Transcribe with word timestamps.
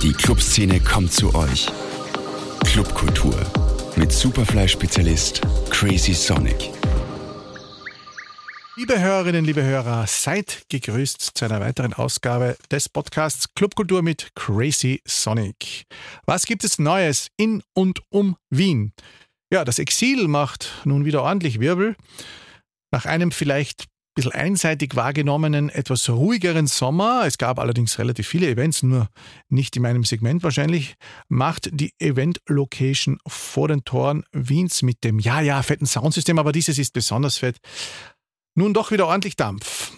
Die 0.00 0.12
Clubszene 0.12 0.78
kommt 0.78 1.12
zu 1.12 1.34
euch. 1.34 1.66
Clubkultur 2.64 3.34
mit 3.96 4.12
Superfly-Spezialist 4.12 5.40
Crazy 5.68 6.14
Sonic. 6.14 6.70
Liebe 8.76 9.00
Hörerinnen, 9.00 9.44
liebe 9.44 9.64
Hörer, 9.64 10.06
seid 10.06 10.62
gegrüßt 10.68 11.32
zu 11.34 11.44
einer 11.44 11.58
weiteren 11.58 11.92
Ausgabe 11.92 12.56
des 12.70 12.88
Podcasts 12.88 13.52
Clubkultur 13.54 14.02
mit 14.02 14.30
Crazy 14.36 15.02
Sonic. 15.04 15.86
Was 16.24 16.46
gibt 16.46 16.62
es 16.62 16.78
Neues 16.78 17.30
in 17.36 17.64
und 17.74 18.00
um 18.10 18.36
Wien? 18.48 18.92
Ja, 19.52 19.64
das 19.64 19.80
Exil 19.80 20.28
macht 20.28 20.70
nun 20.84 21.04
wieder 21.04 21.24
ordentlich 21.24 21.58
Wirbel. 21.58 21.96
Nach 22.92 23.06
einem 23.06 23.32
vielleicht 23.32 23.86
bisschen 24.14 24.32
einseitig 24.32 24.94
wahrgenommenen, 24.94 25.70
etwas 25.70 26.08
ruhigeren 26.08 26.66
Sommer, 26.66 27.24
es 27.26 27.38
gab 27.38 27.58
allerdings 27.58 27.98
relativ 27.98 28.28
viele 28.28 28.48
Events, 28.48 28.82
nur 28.82 29.08
nicht 29.48 29.76
in 29.76 29.82
meinem 29.82 30.04
Segment 30.04 30.42
wahrscheinlich, 30.42 30.94
macht 31.28 31.68
die 31.72 31.94
Event-Location 31.98 33.18
vor 33.26 33.68
den 33.68 33.84
Toren 33.84 34.24
Wiens 34.32 34.82
mit 34.82 35.02
dem, 35.04 35.18
ja, 35.18 35.40
ja, 35.40 35.62
fetten 35.62 35.86
Soundsystem, 35.86 36.38
aber 36.38 36.52
dieses 36.52 36.78
ist 36.78 36.92
besonders 36.92 37.38
fett, 37.38 37.58
nun 38.54 38.74
doch 38.74 38.90
wieder 38.90 39.06
ordentlich 39.06 39.36
Dampf. 39.36 39.92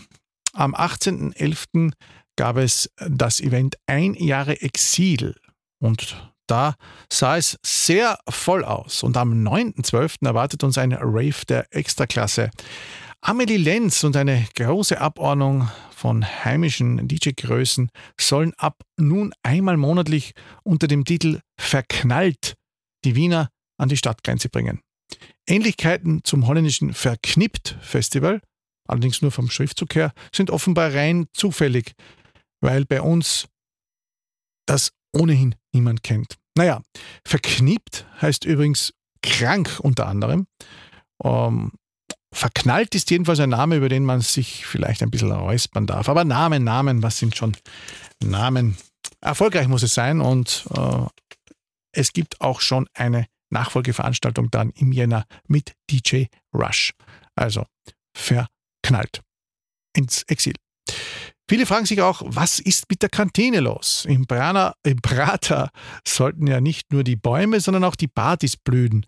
Am 0.53 0.75
18.11. 0.75 1.93
gab 2.37 2.57
es 2.57 2.91
das 2.97 3.41
Event 3.41 3.77
Ein 3.87 4.15
Jahre 4.15 4.61
Exil 4.63 5.35
und 5.81 6.17
da 6.47 6.75
sah 7.11 7.37
es 7.37 7.59
sehr 7.65 8.19
voll 8.29 8.65
aus. 8.65 9.03
Und 9.03 9.17
am 9.17 9.33
9.12. 9.33 10.27
erwartet 10.27 10.63
uns 10.63 10.77
ein 10.79 10.93
Rave 10.93 11.47
der 11.49 11.67
Extraklasse. 11.75 12.51
Amelie 13.27 13.57
Lenz 13.57 14.05
und 14.05 14.17
eine 14.17 14.47
große 14.55 15.01
Abordnung 15.01 15.71
von 15.97 16.27
heimischen 16.45 17.09
DJ-Größen 17.09 17.89
sollen 18.21 18.53
ab 18.59 18.83
nun 18.99 19.33
einmal 19.43 19.79
monatlich 19.79 20.35
unter 20.63 20.89
dem 20.89 21.07
Titel 21.07 21.41
Verknallt 21.59 22.53
die 23.03 23.17
Wiener 23.17 23.49
an 23.79 23.89
die 23.89 23.97
Stadtgrenze 23.97 24.51
bringen. 24.51 24.83
Ähnlichkeiten 25.49 26.23
zum 26.25 26.47
holländischen 26.47 26.93
Verknippt 26.93 27.79
Festival, 27.81 28.43
allerdings 28.87 29.23
nur 29.23 29.31
vom 29.31 29.49
Schriftzug 29.49 29.95
her, 29.95 30.13
sind 30.31 30.51
offenbar 30.51 30.93
rein 30.93 31.27
zufällig, 31.33 31.95
weil 32.61 32.85
bei 32.85 33.01
uns 33.01 33.49
das 34.67 34.93
ohnehin 35.17 35.55
niemand 35.73 36.03
kennt. 36.03 36.37
Naja, 36.59 36.83
verknippt 37.27 38.07
heißt 38.21 38.45
übrigens 38.45 38.93
krank 39.23 39.81
unter 39.81 40.09
anderem. 40.09 40.47
Ähm, 41.25 41.73
verknallt 42.35 42.95
ist 42.95 43.11
jedenfalls 43.11 43.41
ein 43.41 43.51
Name, 43.51 43.77
über 43.77 43.89
den 43.89 44.05
man 44.05 44.21
sich 44.21 44.67
vielleicht 44.67 45.03
ein 45.03 45.11
bisschen 45.11 45.33
räuspern 45.33 45.87
darf. 45.87 46.09
Aber 46.09 46.25
Namen, 46.25 46.65
Namen, 46.65 47.03
was 47.03 47.19
sind 47.19 47.37
schon 47.37 47.57
Namen? 48.23 48.77
Erfolgreich 49.21 49.69
muss 49.69 49.83
es 49.83 49.95
sein 49.95 50.21
und 50.21 50.67
äh, 50.77 51.07
es 51.93 52.13
gibt 52.13 52.41
auch 52.41 52.61
schon 52.61 52.87
eine 52.95 53.27
Nachfolgeveranstaltung 53.51 54.51
dann 54.51 54.71
im 54.71 54.93
Jänner 54.93 55.25
mit 55.47 55.75
DJ 55.91 56.25
Rush. 56.53 56.93
Also 57.37 57.65
verknallt 58.17 59.23
ins 59.97 60.23
Exil. 60.25 60.55
Viele 61.49 61.67
fragen 61.67 61.85
sich 61.85 62.01
auch, 62.01 62.23
was 62.25 62.59
ist 62.59 62.89
mit 62.89 63.03
der 63.03 63.11
Kantine 63.11 63.61
los? 63.61 64.07
Im, 64.09 64.27
Praner, 64.27 64.75
Im 64.83 65.01
Prater 65.03 65.71
sollten 66.07 66.47
ja 66.47 66.61
nicht 66.61 66.91
nur 66.91 67.05
die 67.05 67.17
Bäume, 67.17 67.61
sondern 67.61 67.85
auch 67.85 67.97
die 67.97 68.09
Partys 68.09 68.57
blühen. 68.57 69.05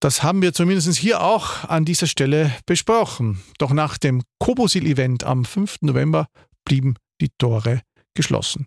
Das 0.00 0.22
haben 0.22 0.42
wir 0.42 0.52
zumindest 0.52 0.98
hier 0.98 1.22
auch 1.22 1.64
an 1.64 1.84
dieser 1.84 2.06
Stelle 2.06 2.52
besprochen. 2.66 3.42
Doch 3.58 3.72
nach 3.72 3.96
dem 3.96 4.22
Kobosil-Event 4.38 5.24
am 5.24 5.44
5. 5.44 5.78
November 5.82 6.26
blieben 6.64 6.94
die 7.20 7.30
Tore 7.38 7.80
geschlossen. 8.14 8.66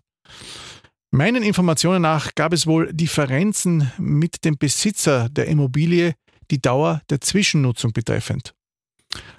Meinen 1.12 1.42
Informationen 1.42 2.02
nach 2.02 2.34
gab 2.34 2.52
es 2.52 2.66
wohl 2.66 2.92
Differenzen 2.92 3.90
mit 3.98 4.44
dem 4.44 4.58
Besitzer 4.58 5.28
der 5.28 5.46
Immobilie, 5.46 6.14
die 6.50 6.60
Dauer 6.60 7.02
der 7.10 7.20
Zwischennutzung 7.20 7.92
betreffend. 7.92 8.54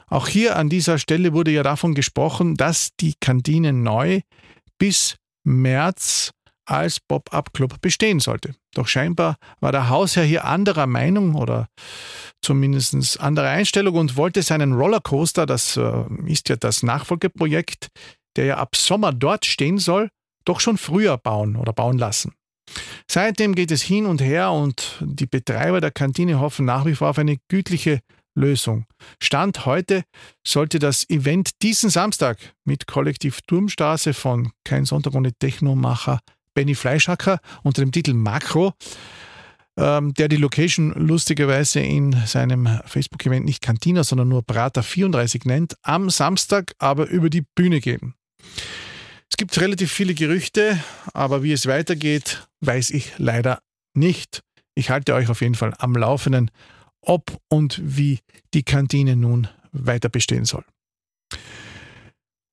Auch 0.08 0.28
hier 0.28 0.58
an 0.58 0.70
dieser 0.70 0.98
Stelle 0.98 1.34
wurde 1.34 1.52
ja 1.52 1.64
davon 1.64 1.94
gesprochen, 1.96 2.56
dass 2.56 2.90
die 3.00 3.16
Kantine 3.20 3.72
neu 3.72 4.22
bis 4.78 5.16
März 5.44 6.32
als 6.66 7.00
Pop-up-Club 7.00 7.80
bestehen 7.82 8.20
sollte. 8.20 8.54
Doch 8.74 8.88
scheinbar 8.88 9.36
war 9.60 9.72
der 9.72 9.90
Hausherr 9.90 10.24
hier 10.24 10.46
anderer 10.46 10.88
Meinung 10.88 11.36
oder 11.36 11.68
zumindest 12.42 13.20
anderer 13.20 13.50
Einstellung 13.50 13.96
und 13.96 14.16
wollte 14.16 14.42
seinen 14.42 14.74
Rollercoaster, 14.74 15.46
das 15.46 15.78
äh, 15.78 16.04
ist 16.26 16.50
ja 16.50 16.56
das 16.56 16.82
Nachfolgeprojekt, 16.84 17.90
der 18.36 18.46
ja 18.46 18.58
ab 18.58 18.76
Sommer 18.76 19.12
dort 19.12 19.46
stehen 19.46 19.78
soll, 19.78 20.10
doch 20.46 20.60
schon 20.60 20.78
früher 20.78 21.18
bauen 21.18 21.56
oder 21.56 21.74
bauen 21.74 21.98
lassen. 21.98 22.34
Seitdem 23.10 23.56
geht 23.56 23.72
es 23.72 23.82
hin 23.82 24.06
und 24.06 24.22
her 24.22 24.52
und 24.52 24.98
die 25.02 25.26
Betreiber 25.26 25.82
der 25.82 25.92
Kantine 25.92 26.40
hoffen 26.40 26.66
nach 26.66 26.86
wie 26.86 26.96
vor 26.96 27.10
auf 27.10 27.18
eine 27.18 27.38
gütliche 27.50 28.00
Lösung. 28.34 28.86
Stand 29.22 29.66
heute 29.66 30.04
sollte 30.48 30.80
das 30.80 31.10
Event 31.10 31.62
diesen 31.62 31.90
Samstag 31.90 32.38
mit 32.64 32.88
Kollektiv 32.88 33.42
Turmstraße 33.42 34.14
von 34.14 34.52
Kein 34.64 34.86
Sonntag 34.86 35.16
ohne 35.16 35.34
Technomacher 35.34 36.20
Benny 36.54 36.76
Fleischhacker 36.76 37.40
unter 37.64 37.82
dem 37.82 37.92
Titel 37.92 38.14
Makro, 38.14 38.74
ähm, 39.78 40.14
der 40.14 40.28
die 40.28 40.38
Location 40.38 40.92
lustigerweise 40.94 41.80
in 41.80 42.14
seinem 42.26 42.68
Facebook-Event 42.86 43.46
nicht 43.46 43.62
Cantina, 43.62 44.04
sondern 44.04 44.30
nur 44.30 44.44
Prater 44.44 44.84
34 44.84 45.46
nennt, 45.46 45.76
am 45.82 46.10
Samstag 46.10 46.74
aber 46.80 47.08
über 47.08 47.30
die 47.30 47.44
Bühne 47.56 47.80
gehen. 47.80 48.16
Es 49.30 49.38
gibt 49.38 49.60
relativ 49.60 49.92
viele 49.92 50.14
Gerüchte, 50.14 50.78
aber 51.14 51.42
wie 51.42 51.54
es 51.54 51.66
weitergeht, 51.66 52.48
weiß 52.60 52.90
ich 52.90 53.14
leider 53.18 53.60
nicht. 53.94 54.44
Ich 54.76 54.90
halte 54.90 55.14
euch 55.14 55.30
auf 55.30 55.42
jeden 55.42 55.56
Fall 55.56 55.74
am 55.78 55.96
Laufenden 55.96 56.52
ob 57.02 57.40
und 57.50 57.80
wie 57.84 58.20
die 58.54 58.64
Kantine 58.64 59.16
nun 59.16 59.48
weiter 59.72 60.10
bestehen 60.10 60.46
soll. 60.46 60.64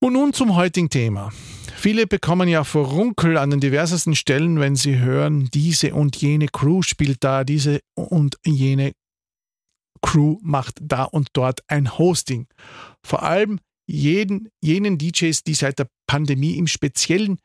Und 0.00 0.12
nun 0.12 0.32
zum 0.32 0.54
heutigen 0.54 0.88
Thema. 0.90 1.32
Viele 1.78 2.08
bekommen 2.08 2.48
ja 2.48 2.64
Furunkel 2.64 3.36
an 3.36 3.50
den 3.50 3.60
diversesten 3.60 4.16
Stellen, 4.16 4.58
wenn 4.58 4.74
sie 4.74 4.98
hören, 4.98 5.48
diese 5.54 5.94
und 5.94 6.16
jene 6.16 6.48
Crew 6.48 6.82
spielt 6.82 7.22
da, 7.22 7.44
diese 7.44 7.78
und 7.94 8.36
jene 8.44 8.94
Crew 10.02 10.38
macht 10.42 10.78
da 10.82 11.04
und 11.04 11.28
dort 11.34 11.60
ein 11.68 11.96
Hosting. 11.96 12.48
Vor 13.06 13.22
allem 13.22 13.60
jeden, 13.86 14.48
jenen 14.60 14.98
DJs, 14.98 15.44
die 15.44 15.54
seit 15.54 15.78
der 15.78 15.86
Pandemie 16.08 16.58
im 16.58 16.66
Speziellen 16.66 17.38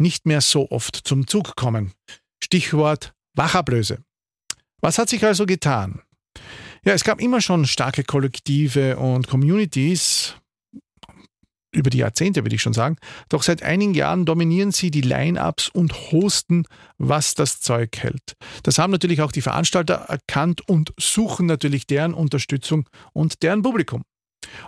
nicht 0.00 0.26
mehr 0.26 0.42
so 0.42 0.70
oft 0.70 1.00
zum 1.02 1.26
Zug 1.26 1.56
kommen. 1.56 1.92
Stichwort 2.40 3.14
Wachablöse. 3.34 3.98
Was 4.80 4.96
hat 4.98 5.08
sich 5.08 5.24
also 5.24 5.44
getan? 5.44 6.02
Ja, 6.84 6.92
es 6.92 7.02
gab 7.02 7.20
immer 7.20 7.40
schon 7.40 7.66
starke 7.66 8.04
Kollektive 8.04 8.96
und 8.96 9.26
Communities, 9.26 10.36
über 11.76 11.90
die 11.90 11.98
Jahrzehnte 11.98 12.44
würde 12.44 12.56
ich 12.56 12.62
schon 12.62 12.72
sagen, 12.72 12.96
doch 13.28 13.42
seit 13.42 13.62
einigen 13.62 13.94
Jahren 13.94 14.24
dominieren 14.24 14.72
sie 14.72 14.90
die 14.90 15.02
Line-ups 15.02 15.68
und 15.68 16.10
hosten, 16.10 16.64
was 16.98 17.34
das 17.34 17.60
Zeug 17.60 17.96
hält. 17.98 18.34
Das 18.62 18.78
haben 18.78 18.90
natürlich 18.90 19.20
auch 19.20 19.32
die 19.32 19.42
Veranstalter 19.42 19.94
erkannt 19.94 20.68
und 20.68 20.92
suchen 20.98 21.46
natürlich 21.46 21.86
deren 21.86 22.14
Unterstützung 22.14 22.88
und 23.12 23.42
deren 23.42 23.62
Publikum. 23.62 24.02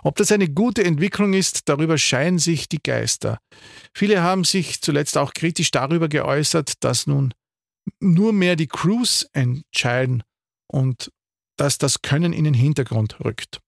Ob 0.03 0.17
das 0.17 0.31
eine 0.31 0.49
gute 0.49 0.83
Entwicklung 0.83 1.33
ist, 1.33 1.69
darüber 1.69 1.97
scheinen 1.97 2.39
sich 2.39 2.67
die 2.67 2.81
Geister. 2.83 3.39
Viele 3.93 4.21
haben 4.21 4.43
sich 4.43 4.81
zuletzt 4.81 5.17
auch 5.17 5.33
kritisch 5.33 5.71
darüber 5.71 6.09
geäußert, 6.09 6.83
dass 6.83 7.07
nun 7.07 7.33
nur 7.99 8.33
mehr 8.33 8.55
die 8.55 8.67
Crews 8.67 9.27
entscheiden 9.33 10.23
und 10.67 11.11
dass 11.57 11.77
das 11.77 12.01
Können 12.01 12.33
in 12.33 12.43
den 12.43 12.53
Hintergrund 12.53 13.19
rückt. 13.23 13.59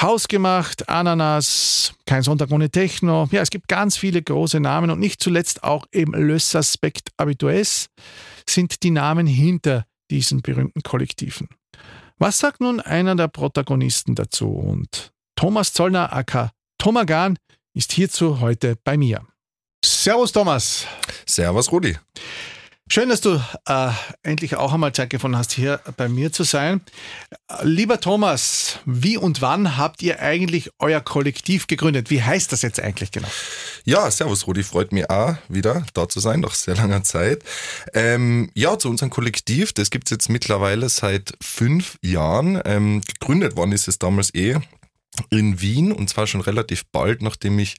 Hausgemacht, 0.00 0.88
Ananas, 0.88 1.94
kein 2.06 2.22
Sonntag 2.22 2.50
ohne 2.50 2.70
Techno. 2.70 3.28
Ja, 3.30 3.42
es 3.42 3.50
gibt 3.50 3.68
ganz 3.68 3.96
viele 3.96 4.22
große 4.22 4.60
Namen 4.60 4.90
und 4.90 4.98
nicht 4.98 5.22
zuletzt 5.22 5.62
auch 5.62 5.86
eben 5.92 6.12
Le 6.12 6.38
Suspect 6.38 7.10
Habitués 7.18 7.86
sind 8.48 8.82
die 8.82 8.90
Namen 8.90 9.26
hinter 9.26 9.84
diesen 10.10 10.42
berühmten 10.42 10.82
Kollektiven. 10.82 11.48
Was 12.18 12.38
sagt 12.38 12.60
nun 12.60 12.80
einer 12.80 13.14
der 13.14 13.28
Protagonisten 13.28 14.14
dazu? 14.14 14.48
Und 14.48 15.12
Thomas 15.36 15.72
Zollner 15.72 16.12
aka 16.12 16.50
Tomagan 16.78 17.38
ist 17.74 17.92
hierzu 17.92 18.40
heute 18.40 18.76
bei 18.84 18.96
mir. 18.96 19.26
Servus 19.84 20.32
Thomas. 20.32 20.86
Servus 21.26 21.70
Rudi. 21.70 21.96
Schön, 22.92 23.08
dass 23.08 23.20
du 23.20 23.40
äh, 23.66 23.90
endlich 24.24 24.56
auch 24.56 24.72
einmal 24.72 24.92
Zeit 24.92 25.10
gefunden 25.10 25.36
hast, 25.36 25.52
hier 25.52 25.80
bei 25.96 26.08
mir 26.08 26.32
zu 26.32 26.42
sein. 26.42 26.80
Lieber 27.62 28.00
Thomas, 28.00 28.80
wie 28.84 29.16
und 29.16 29.40
wann 29.40 29.76
habt 29.76 30.02
ihr 30.02 30.18
eigentlich 30.18 30.72
euer 30.80 31.00
Kollektiv 31.00 31.68
gegründet? 31.68 32.10
Wie 32.10 32.20
heißt 32.20 32.50
das 32.50 32.62
jetzt 32.62 32.80
eigentlich 32.80 33.12
genau? 33.12 33.28
Ja, 33.84 34.10
servus 34.10 34.48
Rudi, 34.48 34.64
freut 34.64 34.90
mich 34.90 35.08
auch 35.08 35.36
wieder 35.48 35.86
da 35.94 36.08
zu 36.08 36.18
sein, 36.18 36.40
nach 36.40 36.56
sehr 36.56 36.74
langer 36.74 37.04
Zeit. 37.04 37.44
Ähm, 37.94 38.50
ja, 38.54 38.76
zu 38.76 38.90
unserem 38.90 39.10
Kollektiv, 39.10 39.72
das 39.72 39.90
gibt's 39.90 40.10
jetzt 40.10 40.28
mittlerweile 40.28 40.88
seit 40.88 41.34
fünf 41.40 41.96
Jahren. 42.02 42.60
Ähm, 42.64 43.02
gegründet 43.02 43.54
worden 43.54 43.70
ist 43.70 43.86
es 43.86 44.00
damals 44.00 44.34
eh 44.34 44.56
in 45.30 45.60
Wien 45.60 45.92
und 45.92 46.10
zwar 46.10 46.26
schon 46.26 46.40
relativ 46.40 46.86
bald, 46.90 47.22
nachdem 47.22 47.60
ich 47.60 47.76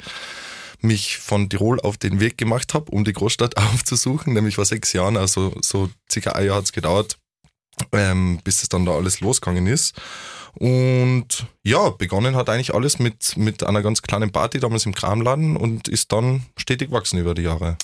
mich 0.81 1.17
von 1.17 1.49
Tirol 1.49 1.79
auf 1.79 1.97
den 1.97 2.19
Weg 2.19 2.37
gemacht 2.37 2.73
habe, 2.73 2.91
um 2.91 3.03
die 3.03 3.13
Großstadt 3.13 3.57
aufzusuchen, 3.73 4.33
nämlich 4.33 4.55
vor 4.55 4.65
sechs 4.65 4.93
Jahren, 4.93 5.17
also 5.17 5.55
so 5.61 5.89
circa 6.09 6.31
ein 6.31 6.47
Jahr 6.47 6.57
hat 6.57 6.65
es 6.65 6.73
gedauert, 6.73 7.17
ähm, 7.91 8.39
bis 8.43 8.63
es 8.63 8.69
dann 8.69 8.85
da 8.85 8.93
alles 8.93 9.19
losgegangen 9.21 9.67
ist. 9.67 9.95
Und 10.55 11.45
ja, 11.63 11.89
begonnen 11.91 12.35
hat 12.35 12.49
eigentlich 12.49 12.73
alles 12.73 12.99
mit, 12.99 13.37
mit 13.37 13.63
einer 13.63 13.81
ganz 13.81 14.01
kleinen 14.01 14.31
Party 14.31 14.59
damals 14.59 14.85
im 14.85 14.93
Kramladen 14.93 15.55
und 15.55 15.87
ist 15.87 16.11
dann 16.11 16.43
stetig 16.57 16.89
gewachsen 16.89 17.19
über 17.19 17.33
die 17.33 17.43
Jahre. 17.43 17.77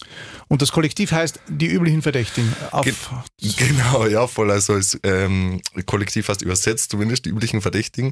Und 0.47 0.61
das 0.61 0.71
Kollektiv 0.71 1.11
heißt 1.11 1.39
die 1.47 1.67
üblichen 1.67 2.01
Verdächtigen. 2.01 2.53
Ge 2.83 2.93
genau, 3.57 4.05
ja, 4.07 4.27
voll. 4.27 4.51
Also 4.51 4.75
das 4.75 4.99
ähm, 5.03 5.61
Kollektiv 5.85 6.27
heißt 6.27 6.41
übersetzt 6.41 6.91
zumindest 6.91 7.25
die 7.25 7.29
üblichen 7.29 7.61
Verdächtigen. 7.61 8.11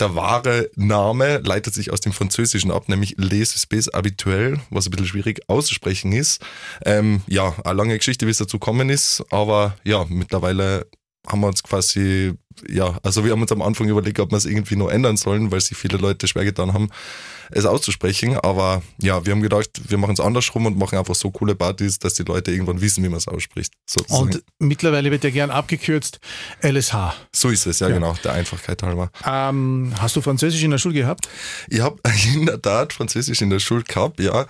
Der 0.00 0.14
wahre 0.14 0.70
Name 0.74 1.38
leitet 1.38 1.74
sich 1.74 1.92
aus 1.92 2.00
dem 2.00 2.12
Französischen 2.12 2.70
ab, 2.70 2.88
nämlich 2.88 3.14
Les 3.18 3.56
Espèces 3.56 3.92
Habituelles, 3.94 4.58
was 4.70 4.86
ein 4.86 4.90
bisschen 4.90 5.06
schwierig 5.06 5.40
auszusprechen 5.48 6.12
ist. 6.12 6.42
Ähm, 6.84 7.22
ja, 7.26 7.54
eine 7.64 7.76
lange 7.76 7.96
Geschichte, 7.96 8.26
wie 8.26 8.30
es 8.30 8.38
dazu 8.38 8.58
gekommen 8.58 8.90
ist, 8.90 9.24
aber 9.30 9.76
ja, 9.84 10.04
mittlerweile 10.08 10.86
haben 11.28 11.40
wir 11.40 11.48
uns 11.48 11.62
quasi, 11.62 12.34
ja, 12.68 12.98
also 13.02 13.24
wir 13.24 13.32
haben 13.32 13.42
uns 13.42 13.52
am 13.52 13.62
Anfang 13.62 13.88
überlegt, 13.88 14.18
ob 14.20 14.30
wir 14.30 14.36
es 14.36 14.44
irgendwie 14.44 14.76
noch 14.76 14.88
ändern 14.88 15.16
sollen, 15.16 15.50
weil 15.50 15.60
sich 15.60 15.76
viele 15.76 15.98
Leute 15.98 16.26
schwer 16.26 16.44
getan 16.44 16.72
haben, 16.72 16.90
es 17.50 17.66
auszusprechen. 17.66 18.36
Aber 18.36 18.82
ja, 19.00 19.24
wir 19.24 19.32
haben 19.32 19.42
gedacht, 19.42 19.68
wir 19.88 19.98
machen 19.98 20.14
es 20.14 20.20
andersrum 20.20 20.66
und 20.66 20.78
machen 20.78 20.98
einfach 20.98 21.14
so 21.14 21.30
coole 21.30 21.54
Partys, 21.54 21.98
dass 21.98 22.14
die 22.14 22.22
Leute 22.22 22.50
irgendwann 22.50 22.80
wissen, 22.80 23.04
wie 23.04 23.08
man 23.08 23.18
es 23.18 23.28
ausspricht. 23.28 23.74
Sozusagen. 23.86 24.22
Und 24.22 24.42
mittlerweile 24.58 25.10
wird 25.10 25.24
ja 25.24 25.30
gern 25.30 25.50
abgekürzt 25.50 26.20
LSH. 26.62 27.14
So 27.32 27.50
ist 27.50 27.66
es, 27.66 27.80
ja, 27.80 27.88
ja. 27.88 27.94
genau, 27.94 28.14
der 28.24 28.32
Einfachkeit 28.32 28.82
halber. 28.82 29.10
Ähm, 29.26 29.92
hast 29.98 30.16
du 30.16 30.20
Französisch 30.20 30.62
in 30.62 30.70
der 30.70 30.78
Schule 30.78 30.94
gehabt? 30.94 31.28
Ich 31.68 31.80
habe 31.80 31.96
in 32.34 32.46
der 32.46 32.60
Tat 32.60 32.92
Französisch 32.92 33.42
in 33.42 33.50
der 33.50 33.60
Schule 33.60 33.82
gehabt, 33.82 34.20
ja 34.20 34.46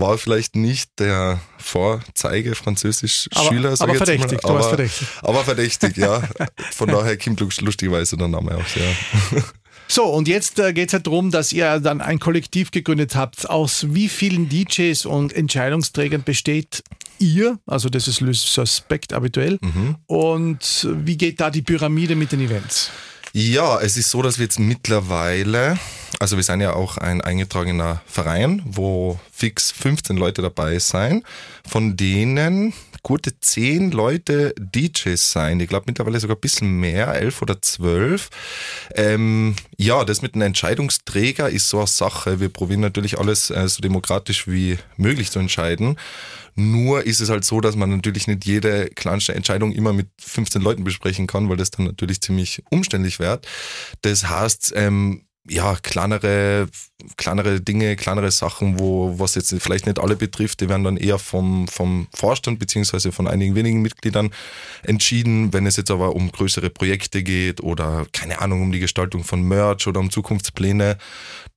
war 0.00 0.18
vielleicht 0.18 0.56
nicht 0.56 0.98
der 0.98 1.40
Vorzeige 1.58 2.54
Französisch-Schüler. 2.54 3.72
Aber, 3.72 3.82
aber 3.82 3.94
verdächtig, 3.94 4.38
aber, 4.44 4.48
du 4.48 4.54
warst 4.54 4.68
verdächtig. 4.68 5.08
Aber 5.22 5.44
verdächtig, 5.44 5.96
ja. 5.96 6.22
Von 6.72 6.88
daher 6.88 7.16
kommt 7.16 7.40
lustigerweise 7.40 8.16
der 8.16 8.28
Name 8.28 8.56
auch 8.56 8.66
sehr. 8.66 9.42
So, 9.90 10.04
und 10.04 10.28
jetzt 10.28 10.58
äh, 10.58 10.74
geht 10.74 10.88
es 10.88 10.92
halt 10.92 11.06
darum, 11.06 11.30
dass 11.30 11.50
ihr 11.50 11.80
dann 11.80 12.02
ein 12.02 12.18
Kollektiv 12.18 12.70
gegründet 12.70 13.14
habt. 13.14 13.48
Aus 13.48 13.86
wie 13.88 14.10
vielen 14.10 14.50
DJs 14.50 15.06
und 15.06 15.32
Entscheidungsträgern 15.32 16.24
besteht 16.24 16.82
ihr? 17.18 17.58
Also 17.66 17.88
das 17.88 18.06
ist 18.06 18.20
Le 18.20 18.34
Suspect 18.34 19.14
habituell. 19.14 19.58
Mhm. 19.62 19.96
Und 20.06 20.86
wie 20.92 21.16
geht 21.16 21.40
da 21.40 21.48
die 21.48 21.62
Pyramide 21.62 22.16
mit 22.16 22.32
den 22.32 22.40
Events? 22.40 22.90
Ja, 23.32 23.80
es 23.80 23.96
ist 23.96 24.10
so, 24.10 24.20
dass 24.20 24.38
wir 24.38 24.44
jetzt 24.44 24.58
mittlerweile, 24.58 25.78
also 26.18 26.36
wir 26.36 26.42
sind 26.42 26.60
ja 26.60 26.72
auch 26.74 26.96
ein 26.98 27.20
eingetragener 27.20 28.02
Verein, 28.06 28.62
wo 28.64 29.18
fix 29.32 29.70
15 29.70 30.16
Leute 30.16 30.42
dabei 30.42 30.78
sein, 30.78 31.22
von 31.66 31.96
denen 31.96 32.72
gute 33.02 33.38
10 33.38 33.92
Leute 33.92 34.54
DJs 34.58 35.32
sein. 35.32 35.60
Ich 35.60 35.68
glaube 35.68 35.84
mittlerweile 35.86 36.18
sogar 36.18 36.36
ein 36.36 36.40
bisschen 36.40 36.80
mehr, 36.80 37.14
11 37.14 37.42
oder 37.42 37.62
12. 37.62 38.28
Ähm, 38.94 39.54
ja, 39.76 40.04
das 40.04 40.20
mit 40.20 40.34
einem 40.34 40.42
Entscheidungsträger 40.42 41.48
ist 41.48 41.68
so 41.68 41.78
eine 41.78 41.86
Sache. 41.86 42.40
Wir 42.40 42.48
probieren 42.48 42.80
natürlich 42.80 43.18
alles 43.18 43.50
äh, 43.50 43.68
so 43.68 43.80
demokratisch 43.80 44.48
wie 44.48 44.76
möglich 44.96 45.30
zu 45.30 45.38
entscheiden. 45.38 45.96
Nur 46.56 47.06
ist 47.06 47.20
es 47.20 47.30
halt 47.30 47.44
so, 47.44 47.60
dass 47.60 47.76
man 47.76 47.90
natürlich 47.90 48.26
nicht 48.26 48.44
jede 48.44 48.86
kleinste 48.90 49.32
Entscheidung 49.32 49.70
immer 49.72 49.92
mit 49.92 50.08
15 50.18 50.60
Leuten 50.60 50.82
besprechen 50.82 51.28
kann, 51.28 51.48
weil 51.48 51.56
das 51.56 51.70
dann 51.70 51.86
natürlich 51.86 52.20
ziemlich 52.20 52.64
umständlich 52.68 53.20
wird. 53.20 53.46
Das 54.02 54.28
heißt, 54.28 54.72
ähm, 54.74 55.22
ja, 55.46 55.76
kleinere, 55.76 56.68
kleinere 57.16 57.60
Dinge, 57.60 57.96
kleinere 57.96 58.30
Sachen, 58.30 58.78
wo, 58.78 59.18
was 59.18 59.34
jetzt 59.34 59.54
vielleicht 59.60 59.86
nicht 59.86 59.98
alle 59.98 60.16
betrifft, 60.16 60.60
die 60.60 60.68
werden 60.68 60.84
dann 60.84 60.96
eher 60.96 61.18
vom, 61.18 61.68
vom 61.68 62.08
Vorstand 62.14 62.58
beziehungsweise 62.58 63.12
von 63.12 63.26
einigen 63.26 63.54
wenigen 63.54 63.80
Mitgliedern 63.80 64.30
entschieden. 64.82 65.52
Wenn 65.52 65.66
es 65.66 65.76
jetzt 65.76 65.90
aber 65.90 66.14
um 66.14 66.30
größere 66.30 66.70
Projekte 66.70 67.22
geht 67.22 67.62
oder 67.62 68.06
keine 68.12 68.40
Ahnung, 68.40 68.62
um 68.62 68.72
die 68.72 68.80
Gestaltung 68.80 69.24
von 69.24 69.42
Merch 69.42 69.86
oder 69.86 70.00
um 70.00 70.10
Zukunftspläne, 70.10 70.98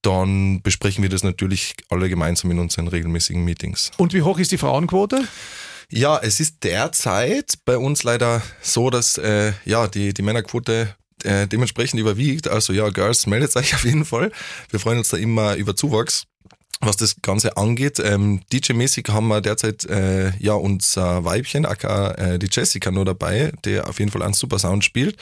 dann 0.02 0.62
besprechen 0.62 1.04
wir 1.04 1.10
das 1.10 1.24
natürlich 1.24 1.76
alle 1.90 2.10
gemeinsam 2.10 2.52
in 2.52 2.60
unseren 2.60 2.88
regelmäßigen 2.88 3.44
Meetings. 3.44 3.92
Und 3.98 4.14
wie 4.14 4.22
hoch 4.22 4.40
ist 4.40 4.52
die 4.52 4.58
Frauenquote? 4.58 5.28
Ja, 5.90 6.18
es 6.20 6.40
ist 6.40 6.64
derzeit 6.64 7.56
bei 7.66 7.78
uns 7.78 8.04
leider 8.04 8.42
so, 8.62 8.90
dass 8.90 9.18
äh, 9.18 9.52
ja 9.66 9.88
die, 9.88 10.14
die 10.14 10.22
Männerquote 10.22 10.96
äh, 11.26 11.48
dementsprechend 11.48 12.00
überwiegt. 12.00 12.48
Also 12.48 12.74
ja, 12.74 12.90
Girls, 12.90 13.28
meldet 13.28 13.56
euch 13.56 13.74
auf 13.74 13.86
jeden 13.86 14.06
Fall. 14.06 14.32
Wir 14.70 14.80
freuen 14.80 15.00
uns 15.00 15.10
da 15.10 15.18
immer 15.18 15.56
über 15.56 15.76
Zuwachs 15.76 16.26
was 16.82 16.98
das 16.98 17.22
Ganze 17.22 17.58
angeht. 17.58 18.00
Ähm, 18.00 18.42
DJ-mäßig 18.52 19.10
haben 19.10 19.28
wir 19.28 19.42
derzeit 19.42 19.86
äh, 19.86 20.32
ja 20.40 20.54
unser 20.54 21.24
Weibchen, 21.24 21.66
aka 21.66 22.12
äh, 22.12 22.40
die 22.40 22.50
Jessica 22.52 22.92
nur 22.92 23.06
dabei, 23.06 23.52
der 23.64 23.88
auf 23.88 24.00
jeden 24.00 24.12
Fall 24.12 24.24
einen 24.24 24.34
super 24.34 24.60
Sound 24.60 24.84
spielt. 24.84 25.18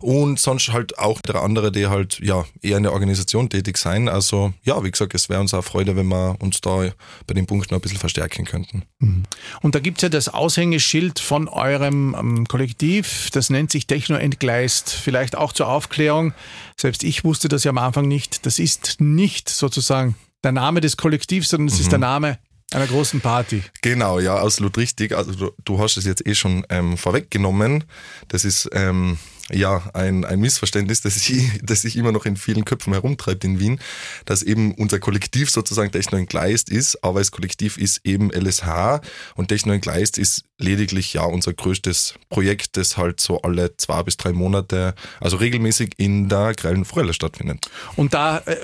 Und 0.00 0.40
sonst 0.40 0.72
halt 0.72 0.98
auch 0.98 1.20
der 1.20 1.36
andere, 1.36 1.70
der 1.70 1.90
halt 1.90 2.18
ja 2.20 2.44
eher 2.62 2.78
in 2.78 2.82
der 2.82 2.92
Organisation 2.92 3.50
tätig 3.50 3.76
sein. 3.76 4.08
Also 4.08 4.52
ja, 4.64 4.82
wie 4.82 4.90
gesagt, 4.90 5.14
es 5.14 5.28
wäre 5.28 5.40
uns 5.40 5.54
auch 5.54 5.62
Freude, 5.62 5.96
wenn 5.96 6.08
wir 6.08 6.36
uns 6.40 6.60
da 6.60 6.90
bei 7.26 7.34
den 7.34 7.46
Punkten 7.46 7.74
ein 7.74 7.80
bisschen 7.80 7.98
verstärken 7.98 8.44
könnten. 8.44 8.82
Mhm. 8.98 9.24
Und 9.60 9.74
da 9.74 9.80
gibt's 9.80 10.02
ja 10.02 10.08
das 10.08 10.28
Aushängeschild 10.28 11.18
von 11.18 11.48
eurem 11.48 12.16
ähm, 12.18 12.48
Kollektiv, 12.48 13.30
das 13.32 13.50
nennt 13.50 13.70
sich 13.70 13.86
Techno 13.86 14.16
entgleist. 14.16 14.90
Vielleicht 14.90 15.36
auch 15.36 15.52
zur 15.52 15.68
Aufklärung. 15.68 16.32
Selbst 16.76 17.04
ich 17.04 17.24
wusste 17.24 17.48
das 17.48 17.64
ja 17.64 17.70
am 17.70 17.78
Anfang 17.78 18.08
nicht. 18.08 18.46
Das 18.46 18.58
ist 18.58 19.00
nicht 19.00 19.48
sozusagen 19.48 20.16
der 20.44 20.52
Name 20.52 20.80
des 20.80 20.96
Kollektivs, 20.96 21.48
sondern 21.48 21.68
es 21.68 21.74
mhm. 21.74 21.80
ist 21.80 21.92
der 21.92 21.98
mhm. 21.98 22.02
Name 22.02 22.38
einer 22.74 22.86
großen 22.86 23.20
Party. 23.20 23.62
Genau, 23.82 24.18
ja, 24.18 24.36
absolut 24.36 24.76
richtig. 24.78 25.14
Also 25.14 25.32
du, 25.32 25.50
du 25.64 25.78
hast 25.78 25.96
es 25.96 26.04
jetzt 26.04 26.26
eh 26.26 26.34
schon 26.34 26.64
ähm, 26.70 26.96
vorweggenommen. 26.96 27.84
Das 28.28 28.44
ist 28.44 28.68
ähm, 28.72 29.18
ja, 29.50 29.82
ein, 29.92 30.24
ein 30.24 30.40
Missverständnis, 30.40 31.00
das 31.00 31.16
sich, 31.16 31.60
das 31.62 31.82
sich 31.82 31.96
immer 31.96 32.12
noch 32.12 32.26
in 32.26 32.36
vielen 32.36 32.64
Köpfen 32.64 32.92
herumtreibt 32.92 33.44
in 33.44 33.58
Wien, 33.58 33.80
dass 34.24 34.42
eben 34.42 34.74
unser 34.74 34.98
Kollektiv 34.98 35.50
sozusagen 35.50 35.90
Techno 35.90 36.18
entgleist 36.18 36.70
ist, 36.70 37.02
aber 37.02 37.20
das 37.20 37.30
Kollektiv 37.30 37.78
ist 37.78 38.00
eben 38.04 38.30
LSH 38.30 39.00
und 39.34 39.48
Techno 39.48 39.72
entgleist 39.72 40.18
ist 40.18 40.44
lediglich 40.58 41.12
ja 41.14 41.24
unser 41.24 41.52
größtes 41.52 42.14
Projekt, 42.28 42.76
das 42.76 42.96
halt 42.96 43.20
so 43.20 43.42
alle 43.42 43.76
zwei 43.76 44.02
bis 44.04 44.16
drei 44.16 44.32
Monate, 44.32 44.94
also 45.20 45.36
regelmäßig 45.36 45.94
in 45.96 46.28
der 46.28 46.54
Grellen 46.54 46.84
Forelle 46.84 47.12
stattfindet. 47.12 47.68
Und 47.96 48.14
da, 48.14 48.38
äh, 48.38 48.56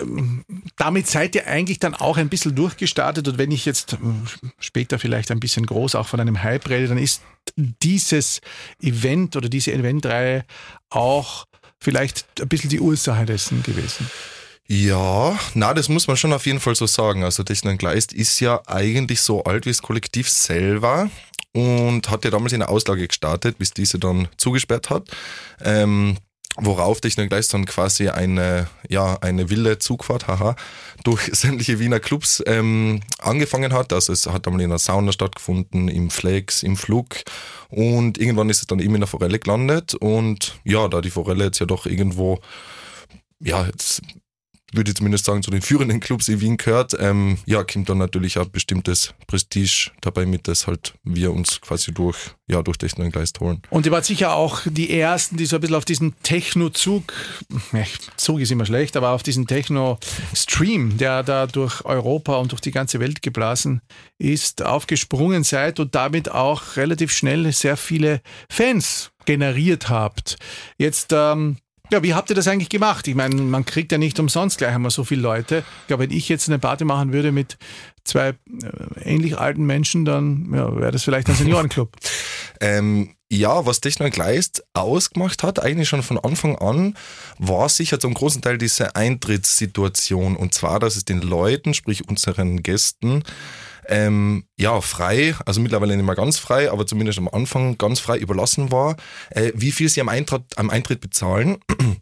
damit 0.76 1.08
seid 1.08 1.34
ihr 1.34 1.46
eigentlich 1.48 1.81
dann 1.81 1.94
auch 1.94 2.16
ein 2.16 2.28
bisschen 2.28 2.54
durchgestartet 2.54 3.26
und 3.26 3.38
wenn 3.38 3.50
ich 3.50 3.64
jetzt 3.64 3.94
äh, 3.94 3.96
später 4.60 4.98
vielleicht 4.98 5.31
ein 5.32 5.41
bisschen 5.41 5.67
groß 5.67 5.96
auch 5.96 6.06
von 6.06 6.20
einem 6.20 6.43
Hype 6.43 6.69
rede, 6.69 6.88
dann 6.88 6.98
ist 6.98 7.22
dieses 7.82 8.41
Event 8.82 9.36
oder 9.36 9.48
diese 9.48 9.72
Eventreihe 9.72 10.44
auch 10.91 11.44
vielleicht 11.81 12.27
ein 12.41 12.48
bisschen 12.48 12.70
die 12.70 12.81
Ursache 12.81 13.25
dessen 13.25 13.63
gewesen? 13.63 14.10
Ja, 14.70 15.39
na, 15.55 15.72
das 15.72 15.89
muss 15.89 16.08
man 16.08 16.19
schon 16.19 16.32
auf 16.32 16.44
jeden 16.44 16.60
Fall 16.60 16.75
so 16.75 16.87
sagen. 16.87 17.25
Also 17.25 17.43
Techno 17.43 17.75
Gleist 17.77 18.13
ist 18.13 18.39
ja 18.41 18.60
eigentlich 18.67 19.22
so 19.22 19.44
alt 19.44 19.65
wie 19.65 19.70
das 19.70 19.81
Kollektiv 19.81 20.29
selber 20.29 21.10
und 21.55 22.10
hat 22.10 22.25
ja 22.25 22.31
damals 22.31 22.53
in 22.53 22.60
der 22.60 22.69
Auslage 22.69 23.08
gestartet, 23.08 23.56
bis 23.58 23.70
diese 23.70 23.98
dann 23.98 24.29
zugesperrt 24.37 24.91
hat. 24.91 25.08
Ähm, 25.63 26.19
worauf 26.60 27.00
dich 27.00 27.15
dann 27.15 27.29
gleich 27.29 27.48
dann 27.48 27.67
quasi 27.67 28.08
eine, 28.08 28.69
ja, 28.88 29.17
eine 29.20 29.50
wilde 29.50 29.79
Zugfahrt, 29.79 30.27
haha, 30.27 30.56
durch 31.05 31.22
sämtliche 31.32 31.79
Wiener 31.79 32.00
Clubs 32.00 32.43
ähm, 32.46 33.00
angefangen 33.19 33.72
hat. 33.72 33.93
Also 33.93 34.12
es 34.12 34.27
hat 34.27 34.46
einmal 34.46 34.62
in 34.62 34.70
der 34.70 34.79
Sauna 34.79 35.12
stattgefunden, 35.12 35.88
im 35.88 36.10
Flex, 36.10 36.62
im 36.62 36.77
Flug 36.77 37.17
und 37.69 38.19
irgendwann 38.19 38.50
ist 38.50 38.60
es 38.60 38.67
dann 38.67 38.81
eben 38.81 38.94
in 38.94 39.00
der 39.00 39.08
Forelle 39.08 39.38
gelandet 39.38 39.94
und 39.94 40.58
ja, 40.65 40.88
da 40.88 41.00
die 41.00 41.10
Forelle 41.10 41.44
jetzt 41.44 41.58
ja 41.58 41.67
doch 41.67 41.86
irgendwo 41.86 42.41
ja, 43.41 43.65
jetzt 43.67 44.03
würde 44.72 44.91
ich 44.91 44.96
zumindest 44.96 45.25
sagen, 45.25 45.43
zu 45.43 45.51
den 45.51 45.63
führenden 45.63 46.01
Clubs 46.01 46.29
in 46.29 46.41
Wien 46.41 46.56
gehört, 46.56 46.94
ähm, 46.98 47.39
ja, 47.46 47.65
kommt 47.65 47.89
dann 47.89 47.98
natürlich 47.98 48.39
auch 48.39 48.46
bestimmtes 48.46 49.15
Prestige 49.27 49.91
dabei 50.01 50.27
mit, 50.27 50.46
das 50.46 50.67
halt 50.67 50.94
wir 51.05 51.32
uns 51.32 51.60
quasi 51.60 51.93
durch, 51.93 52.17
ja, 52.46 52.63
durch 52.63 52.77
Techno 52.77 53.08
Geist 53.10 53.41
holen. 53.41 53.63
Und 53.70 53.87
ihr 53.87 53.93
wart 53.93 54.05
sicher 54.05 54.34
auch 54.34 54.60
die 54.67 54.91
Ersten, 54.91 55.37
die 55.37 55.46
so 55.46 55.56
ein 55.56 55.60
bisschen 55.60 55.77
auf 55.77 55.84
diesen 55.84 56.15
Techno-Zug, 56.22 57.13
Zug 58.17 58.41
ist 58.41 58.51
immer 58.51 58.67
schlecht, 58.67 58.96
aber 58.96 59.10
auf 59.10 59.22
diesen 59.22 59.46
Techno-Stream, 59.46 60.98
der 60.98 61.22
da 61.22 61.46
durch 61.46 61.84
Europa 61.84 62.37
und 62.37 62.53
durch 62.53 62.60
die 62.60 62.70
ganze 62.70 63.01
Welt 63.01 63.22
geblasen 63.22 63.81
ist, 64.19 64.63
aufgesprungen 64.63 65.44
seid 65.44 65.81
und 65.81 65.94
damit 65.94 66.31
auch 66.31 66.77
relativ 66.77 67.13
schnell 67.13 67.51
sehr 67.53 67.77
viele 67.77 68.20
Fans 68.51 69.13
generiert 69.25 69.89
habt. 69.89 70.37
Jetzt, 70.79 71.13
ähm, 71.13 71.56
ja, 71.90 72.02
wie 72.02 72.14
habt 72.14 72.30
ihr 72.30 72.36
das 72.36 72.48
eigentlich 72.48 72.68
gemacht? 72.68 73.08
Ich 73.08 73.14
meine, 73.14 73.34
man 73.36 73.64
kriegt 73.64 73.92
ja 73.92 73.98
nicht 73.98 74.18
umsonst 74.20 74.58
gleich 74.58 74.74
einmal 74.74 74.90
so 74.90 75.04
viele 75.04 75.22
Leute. 75.22 75.64
Ich 75.82 75.86
glaube, 75.88 76.04
wenn 76.04 76.16
ich 76.16 76.28
jetzt 76.28 76.48
eine 76.48 76.58
Party 76.58 76.84
machen 76.84 77.12
würde 77.12 77.32
mit 77.32 77.56
zwei 78.04 78.28
äh, 78.28 78.34
ähnlich 79.04 79.38
alten 79.38 79.64
Menschen, 79.64 80.04
dann 80.04 80.50
ja, 80.52 80.74
wäre 80.76 80.92
das 80.92 81.04
vielleicht 81.04 81.28
ein 81.28 81.34
Seniorenclub. 81.36 81.94
Ähm, 82.60 83.14
ja, 83.30 83.66
was 83.66 83.80
Techno 83.80 84.08
Gleist 84.08 84.64
ausgemacht 84.72 85.42
hat, 85.42 85.62
eigentlich 85.62 85.88
schon 85.88 86.02
von 86.02 86.18
Anfang 86.18 86.56
an, 86.56 86.94
war 87.38 87.68
sicher 87.68 88.00
zum 88.00 88.14
großen 88.14 88.40
Teil 88.40 88.56
diese 88.56 88.96
Eintrittssituation. 88.96 90.36
Und 90.36 90.54
zwar, 90.54 90.80
dass 90.80 90.96
es 90.96 91.04
den 91.04 91.20
Leuten, 91.20 91.74
sprich 91.74 92.08
unseren 92.08 92.62
Gästen, 92.62 93.22
ähm, 93.88 94.44
ja, 94.56 94.80
frei, 94.80 95.34
also 95.46 95.60
mittlerweile 95.60 95.96
nicht 95.96 96.06
mehr 96.06 96.14
ganz 96.14 96.38
frei, 96.38 96.70
aber 96.70 96.86
zumindest 96.86 97.18
am 97.18 97.28
Anfang 97.28 97.78
ganz 97.78 98.00
frei 98.00 98.18
überlassen 98.18 98.70
war, 98.70 98.96
äh, 99.30 99.52
wie 99.54 99.72
viel 99.72 99.88
sie 99.88 100.00
am 100.00 100.08
Eintritt, 100.08 100.44
am 100.56 100.70
Eintritt 100.70 101.00
bezahlen. 101.00 101.58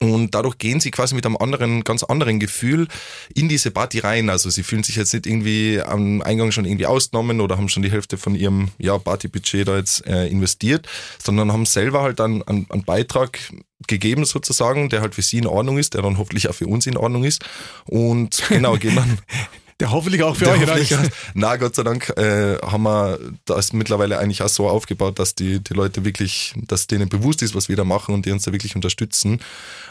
Und 0.00 0.34
dadurch 0.34 0.58
gehen 0.58 0.80
sie 0.80 0.90
quasi 0.90 1.14
mit 1.14 1.24
einem 1.26 1.36
anderen, 1.36 1.84
ganz 1.84 2.02
anderen 2.02 2.40
Gefühl 2.40 2.88
in 3.34 3.48
diese 3.48 3.70
Party 3.70 4.00
rein. 4.00 4.30
Also 4.30 4.50
sie 4.50 4.64
fühlen 4.64 4.82
sich 4.82 4.96
jetzt 4.96 5.12
nicht 5.12 5.26
irgendwie 5.26 5.80
am 5.80 6.22
Eingang 6.22 6.50
schon 6.50 6.64
irgendwie 6.64 6.86
ausgenommen 6.86 7.40
oder 7.40 7.56
haben 7.56 7.68
schon 7.68 7.84
die 7.84 7.90
Hälfte 7.90 8.16
von 8.18 8.34
ihrem 8.34 8.70
ja, 8.78 8.98
Partybudget 8.98 9.68
da 9.68 9.76
jetzt 9.76 10.04
äh, 10.06 10.26
investiert, 10.26 10.88
sondern 11.22 11.52
haben 11.52 11.66
selber 11.66 12.02
halt 12.02 12.20
einen, 12.20 12.42
einen, 12.42 12.66
einen 12.70 12.84
Beitrag 12.84 13.38
gegeben 13.86 14.24
sozusagen, 14.24 14.88
der 14.88 15.02
halt 15.02 15.14
für 15.14 15.22
sie 15.22 15.38
in 15.38 15.46
Ordnung 15.46 15.78
ist, 15.78 15.94
der 15.94 16.02
dann 16.02 16.18
hoffentlich 16.18 16.48
auch 16.48 16.54
für 16.54 16.66
uns 16.66 16.86
in 16.86 16.96
Ordnung 16.96 17.22
ist. 17.22 17.44
Und 17.84 18.42
genau, 18.48 18.76
gehen 18.76 18.96
dann 18.96 19.18
Der 19.80 19.90
hoffentlich 19.90 20.22
auch 20.22 20.36
für 20.36 20.48
euch 20.48 20.60
hoffentlich, 20.60 20.94
Na, 21.34 21.56
Gott 21.56 21.74
sei 21.74 21.82
Dank 21.82 22.10
äh, 22.16 22.58
haben 22.58 22.82
wir 22.82 23.18
das 23.44 23.72
mittlerweile 23.72 24.18
eigentlich 24.18 24.42
auch 24.42 24.48
so 24.48 24.68
aufgebaut, 24.68 25.18
dass 25.18 25.34
die, 25.34 25.62
die 25.62 25.74
Leute 25.74 26.04
wirklich, 26.04 26.54
dass 26.56 26.86
denen 26.86 27.08
bewusst 27.08 27.42
ist, 27.42 27.54
was 27.54 27.68
wir 27.68 27.76
da 27.76 27.84
machen 27.84 28.14
und 28.14 28.26
die 28.26 28.32
uns 28.32 28.44
da 28.44 28.52
wirklich 28.52 28.76
unterstützen. 28.76 29.40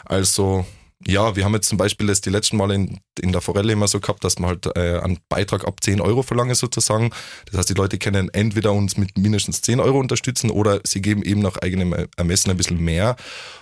Also 0.04 0.64
ja, 1.06 1.34
wir 1.34 1.44
haben 1.44 1.54
jetzt 1.54 1.68
zum 1.68 1.78
Beispiel 1.78 2.06
das 2.06 2.20
die 2.20 2.30
letzten 2.30 2.56
Male 2.56 2.74
in, 2.74 3.00
in 3.20 3.32
der 3.32 3.40
Forelle 3.40 3.72
immer 3.72 3.88
so 3.88 3.98
gehabt, 3.98 4.22
dass 4.24 4.38
man 4.38 4.50
halt 4.50 4.66
äh, 4.76 5.00
einen 5.00 5.18
Beitrag 5.28 5.66
ab 5.66 5.82
10 5.82 6.00
Euro 6.00 6.22
verlangen 6.22 6.54
sozusagen. 6.54 7.10
Das 7.46 7.58
heißt, 7.58 7.70
die 7.70 7.74
Leute 7.74 7.98
können 7.98 8.28
entweder 8.32 8.72
uns 8.72 8.96
mit 8.96 9.18
mindestens 9.18 9.62
10 9.62 9.80
Euro 9.80 9.98
unterstützen 9.98 10.50
oder 10.50 10.80
sie 10.84 11.02
geben 11.02 11.22
eben 11.22 11.40
nach 11.40 11.56
eigenem 11.58 12.06
Ermessen 12.16 12.50
ein 12.50 12.56
bisschen 12.56 12.78
mehr. 12.78 13.16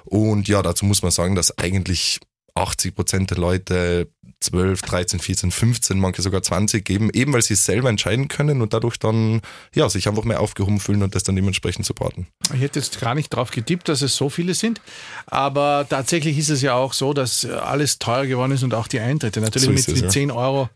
Und 0.04 0.48
ja, 0.48 0.62
dazu 0.62 0.84
muss 0.84 1.02
man 1.02 1.12
sagen, 1.12 1.34
dass 1.34 1.56
eigentlich 1.58 2.20
80 2.54 2.94
Prozent 2.94 3.30
der 3.30 3.38
Leute 3.38 4.08
12, 4.40 4.80
13, 4.82 5.20
14, 5.20 5.50
15, 5.50 5.98
manche 5.98 6.22
sogar 6.22 6.42
20 6.42 6.84
geben, 6.84 7.10
eben 7.12 7.32
weil 7.32 7.42
sie 7.42 7.54
es 7.54 7.64
selber 7.64 7.90
entscheiden 7.90 8.28
können 8.28 8.62
und 8.62 8.72
dadurch 8.72 8.98
dann 8.98 9.42
ja, 9.74 9.88
sich 9.88 10.08
einfach 10.08 10.24
mehr 10.24 10.40
aufgehoben 10.40 10.80
fühlen 10.80 11.02
und 11.02 11.14
das 11.14 11.24
dann 11.24 11.36
dementsprechend 11.36 11.84
supporten. 11.84 12.26
Ich 12.54 12.60
hätte 12.60 12.78
jetzt 12.78 13.00
gar 13.00 13.14
nicht 13.14 13.32
darauf 13.32 13.50
getippt, 13.50 13.88
dass 13.88 14.00
es 14.00 14.16
so 14.16 14.30
viele 14.30 14.54
sind, 14.54 14.80
aber 15.26 15.86
tatsächlich 15.88 16.38
ist 16.38 16.48
es 16.48 16.62
ja 16.62 16.74
auch 16.74 16.94
so, 16.94 17.12
dass 17.12 17.44
alles 17.44 17.98
teuer 17.98 18.26
geworden 18.26 18.52
ist 18.52 18.62
und 18.62 18.72
auch 18.72 18.88
die 18.88 19.00
Eintritte. 19.00 19.40
Natürlich 19.40 19.66
so 19.66 19.70
mit, 19.72 19.80
es, 19.80 19.88
mit 19.88 20.02
ja. 20.04 20.08
10 20.08 20.30
Euro 20.30 20.70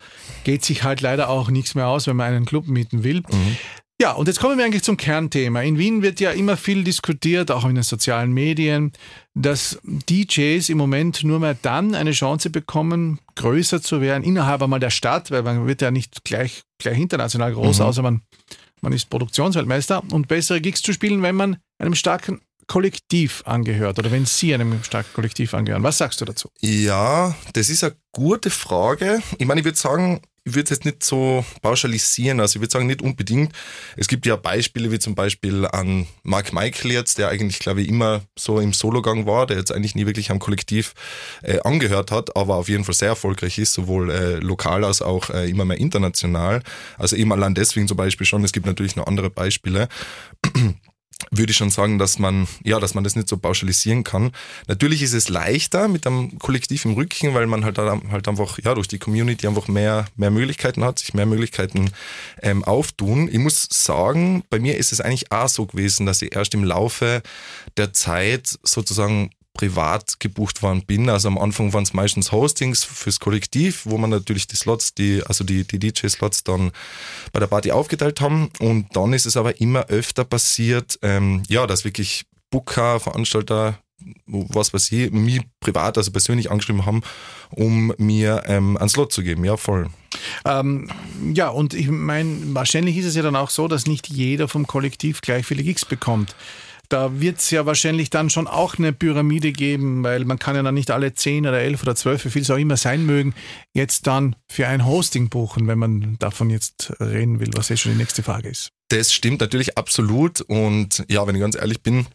geht 0.45 0.65
sich 0.65 0.85
halt 0.85 1.01
leider 1.01 1.31
auch 1.31 1.49
nichts 1.49 1.75
mehr 1.75 1.89
aus, 1.89 2.07
wenn 2.07 2.17
man 2.17 2.35
einen 2.35 2.45
Club 2.45 2.69
mieten 2.69 3.03
will. 3.03 3.23
Mhm. 3.31 3.57
Ja, 4.01 4.13
und 4.13 4.27
jetzt 4.27 4.41
kommen 4.41 4.59
wir 4.59 4.65
eigentlich 4.65 4.83
zum 4.83 4.97
Kernthema. 4.97 5.63
In 5.63 5.79
Wien 5.79 6.03
wird 6.03 6.19
ja 6.19 6.33
immer 6.33 6.57
viel 6.57 6.83
diskutiert, 6.83 7.53
auch 7.53 7.65
in 7.65 7.77
den 7.77 7.85
sozialen 7.85 8.33
Medien, 8.33 8.93
dass 9.35 9.79
DJs 9.85 10.69
im 10.69 10.79
Moment 10.79 11.23
nur 11.23 11.39
mehr 11.39 11.57
dann 11.63 11.95
eine 11.95 12.11
Chance 12.11 12.51
bekommen, 12.51 13.21
größer 13.37 13.81
zu 13.81 14.01
werden, 14.01 14.25
innerhalb 14.25 14.63
einmal 14.63 14.81
der 14.81 14.91
Stadt, 14.91 15.31
weil 15.31 15.45
man 15.45 15.69
wird 15.69 15.81
ja 15.81 15.93
nicht 15.93 16.25
gleich, 16.25 16.63
gleich 16.79 16.99
international 16.99 17.55
groß, 17.55 17.79
mhm. 17.79 17.85
außer 17.85 18.03
man, 18.03 18.23
man 18.81 18.93
ist 18.93 19.11
Produktionsweltmeister 19.11 20.03
und 20.11 20.27
bessere 20.27 20.61
Gigs 20.61 20.83
zu 20.83 20.93
spielen, 20.93 21.23
wenn 21.23 21.37
man 21.37 21.59
einem 21.79 21.95
starken 21.95 22.41
Kollektiv 22.67 23.43
angehört 23.47 23.99
oder 23.99 24.11
wenn 24.11 24.27
Sie 24.27 24.55
einem 24.55 24.83
starken 24.83 25.13
Kollektiv 25.13 25.55
angehören. 25.55 25.83
Was 25.83 25.99
sagst 25.99 26.21
du 26.21 26.25
dazu? 26.25 26.49
Ja, 26.61 27.37
das 27.53 27.69
ist 27.69 27.85
eine 27.85 27.95
gute 28.11 28.51
Frage. 28.51 29.21
Ich 29.39 29.47
meine, 29.47 29.61
ich 29.61 29.65
würde 29.65 29.79
sagen, 29.79 30.21
ich 30.47 30.55
würde 30.55 30.65
es 30.65 30.71
jetzt 30.71 30.85
nicht 30.85 31.03
so 31.03 31.45
pauschalisieren. 31.63 32.39
Also 32.39 32.57
ich 32.57 32.61
würde 32.61 32.71
sagen, 32.71 32.87
nicht 32.87 33.01
unbedingt. 33.01 33.53
Es 33.97 34.09
gibt 34.09 34.27
ja 34.27 34.37
Beispiele 34.37 34.93
wie 34.93 34.99
zum 34.99 35.15
Beispiel 35.15 35.67
an 35.67 36.07
Mark 36.23 36.53
Michael 36.53 36.93
jetzt, 36.93 37.17
der 37.17 37.29
eigentlich, 37.29 37.59
glaube 37.61 37.81
ich, 37.81 37.89
immer 37.89 38.23
so 38.39 38.61
im 38.61 38.75
Sologang 38.75 39.25
war, 39.25 39.47
der 39.47 39.57
jetzt 39.57 39.73
eigentlich 39.73 39.95
nie 39.95 40.05
wirklich 40.05 40.31
am 40.31 40.39
Kollektiv 40.39 40.95
äh, 41.43 41.61
angehört 41.61 42.11
hat, 42.11 42.37
aber 42.37 42.57
auf 42.57 42.69
jeden 42.69 42.85
Fall 42.85 42.95
sehr 42.95 43.09
erfolgreich 43.09 43.59
ist, 43.59 43.73
sowohl 43.73 44.11
äh, 44.11 44.35
lokal 44.37 44.85
als 44.85 45.01
auch 45.01 45.31
äh, 45.31 45.49
immer 45.49 45.65
mehr 45.65 45.79
international. 45.79 46.63
Also 46.99 47.17
eben 47.17 47.33
allein 47.33 47.55
deswegen 47.55 47.89
zum 47.89 47.97
Beispiel 47.97 48.27
schon. 48.27 48.45
Es 48.45 48.53
gibt 48.53 48.67
natürlich 48.67 48.97
noch 48.97 49.07
andere 49.07 49.31
Beispiele 49.31 49.89
würde 51.31 51.51
ich 51.51 51.57
schon 51.57 51.71
sagen, 51.71 51.99
dass 51.99 52.19
man, 52.19 52.47
ja, 52.63 52.81
dass 52.81 52.95
man 52.95 53.05
das 53.05 53.17
nicht 53.17 53.29
so 53.29 53.37
pauschalisieren 53.37 54.05
kann. 54.05 54.33
Natürlich 54.67 55.03
ist 55.03 55.13
es 55.13 55.29
leichter 55.29 55.89
mit 55.89 56.07
einem 56.07 56.39
Kollektiv 56.39 56.85
im 56.85 56.95
Rücken, 56.95 57.35
weil 57.35 57.47
man 57.47 57.65
halt, 57.65 57.79
halt 57.79 58.29
einfach, 58.29 58.59
ja, 58.59 58.75
durch 58.75 58.89
die 58.89 58.99
Community 58.99 59.47
einfach 59.47 59.69
mehr, 59.69 60.07
mehr 60.17 60.31
Möglichkeiten 60.31 60.85
hat, 60.85 60.99
sich 60.99 61.15
mehr 61.15 61.27
Möglichkeiten 61.27 61.91
ähm, 62.43 62.65
auftun. 62.65 63.29
Ich 63.29 63.39
muss 63.39 63.67
sagen, 63.71 64.45
bei 64.51 64.59
mir 64.59 64.77
ist 64.77 64.93
es 64.93 65.01
eigentlich 65.01 65.33
auch 65.33 65.49
so 65.49 65.67
gewesen, 65.67 66.07
dass 66.07 66.23
ich 66.23 66.35
erst 66.35 66.55
im 66.55 66.65
Laufe 66.65 67.23
der 67.77 67.93
Zeit 67.93 68.59
sozusagen 68.63 69.31
privat 69.55 70.21
gebucht 70.21 70.63
worden 70.63 70.85
bin. 70.85 71.09
Also 71.09 71.29
am 71.29 71.39
Anfang 71.39 71.73
waren 71.73 71.85
es 71.85 71.95
meistens 71.95 72.33
Hostings 72.33 72.85
fürs 72.85 73.21
Kollektiv, 73.21 73.87
wo 73.87 73.97
man 73.97 74.11
natürlich 74.11 74.47
die 74.47 74.57
Slots, 74.57 74.95
die, 74.95 75.23
also 75.25 75.45
die, 75.45 75.65
die 75.65 75.79
DJ-Slots 75.79 76.45
dann 76.45 76.73
bei 77.33 77.41
der 77.41 77.47
Party 77.47 77.71
aufgeteilt 77.71 78.21
haben. 78.21 78.51
Und 78.59 78.95
dann 78.95 79.13
ist 79.13 79.27
es 79.27 79.37
aber 79.37 79.61
immer 79.61 79.87
öfter 79.87 80.25
passiert, 80.25 80.99
ähm, 81.03 81.45
ja, 81.49 81.67
dass 81.67 81.85
wirklich 81.85 82.27
Booker, 82.51 83.01
Veranstalter, 83.01 83.79
was 84.27 84.75
weiß 84.75 84.91
ich, 84.93 85.11
mich 85.13 85.41
privat, 85.61 85.97
also 85.99 86.11
persönlich 86.11 86.51
angeschrieben 86.51 86.85
haben, 86.85 87.03
um 87.51 87.95
mir 87.97 88.43
ähm, 88.47 88.77
einen 88.77 88.89
Slot 88.89 89.13
zu 89.13 89.23
geben. 89.23 89.45
Ja, 89.45 89.57
voll. 89.57 89.89
Ähm, 90.45 90.91
ja, 91.33 91.49
und 91.49 91.75
ich 91.75 91.89
meine, 91.89 92.55
wahrscheinlich 92.55 92.97
ist 92.97 93.07
es 93.07 93.15
ja 93.15 93.23
dann 93.23 93.37
auch 93.37 93.51
so, 93.51 93.69
dass 93.69 93.87
nicht 93.87 94.09
jeder 94.09 94.49
vom 94.49 94.67
Kollektiv 94.67 95.21
gleich 95.21 95.47
viele 95.47 95.63
Gigs 95.63 95.85
bekommt. 95.85 96.35
Da 96.95 97.21
wird 97.21 97.39
es 97.39 97.51
ja 97.51 97.67
wahrscheinlich 97.67 98.09
dann 98.09 98.31
schon 98.31 98.47
auch 98.47 98.79
eine 98.79 98.93
Pyramide 98.93 99.51
geben, 99.51 100.05
weil 100.05 100.25
man 100.25 100.39
kann 100.39 100.55
ja 100.55 100.63
dann 100.63 100.75
nicht 100.75 100.93
alle 100.93 101.13
10 101.13 101.45
oder 101.45 101.59
11 101.59 101.83
oder 101.83 101.97
12, 101.97 102.27
wie 102.27 102.31
viel 102.31 102.43
es 102.43 102.51
auch 102.53 102.57
immer 102.57 102.77
sein 102.77 103.05
mögen, 103.05 103.35
jetzt 103.73 104.07
dann 104.07 104.37
für 104.49 104.69
ein 104.69 104.87
Hosting 104.87 105.29
buchen, 105.29 105.67
wenn 105.67 105.81
man 105.81 106.17
davon 106.21 106.51
jetzt 106.51 106.93
reden 107.01 107.41
will, 107.41 107.51
was 107.55 107.69
ja 107.69 107.77
schon 107.77 107.91
die 107.91 107.99
nächste 107.99 108.23
Frage 108.23 108.49
ist. 108.49 108.71
Das 108.91 109.13
stimmt 109.13 109.41
natürlich 109.41 109.77
absolut 109.77 110.41
und 110.43 111.05
ja, 111.09 111.27
wenn 111.27 111.35
ich 111.35 111.41
ganz 111.41 111.57
ehrlich 111.57 111.83
bin, 111.83 112.07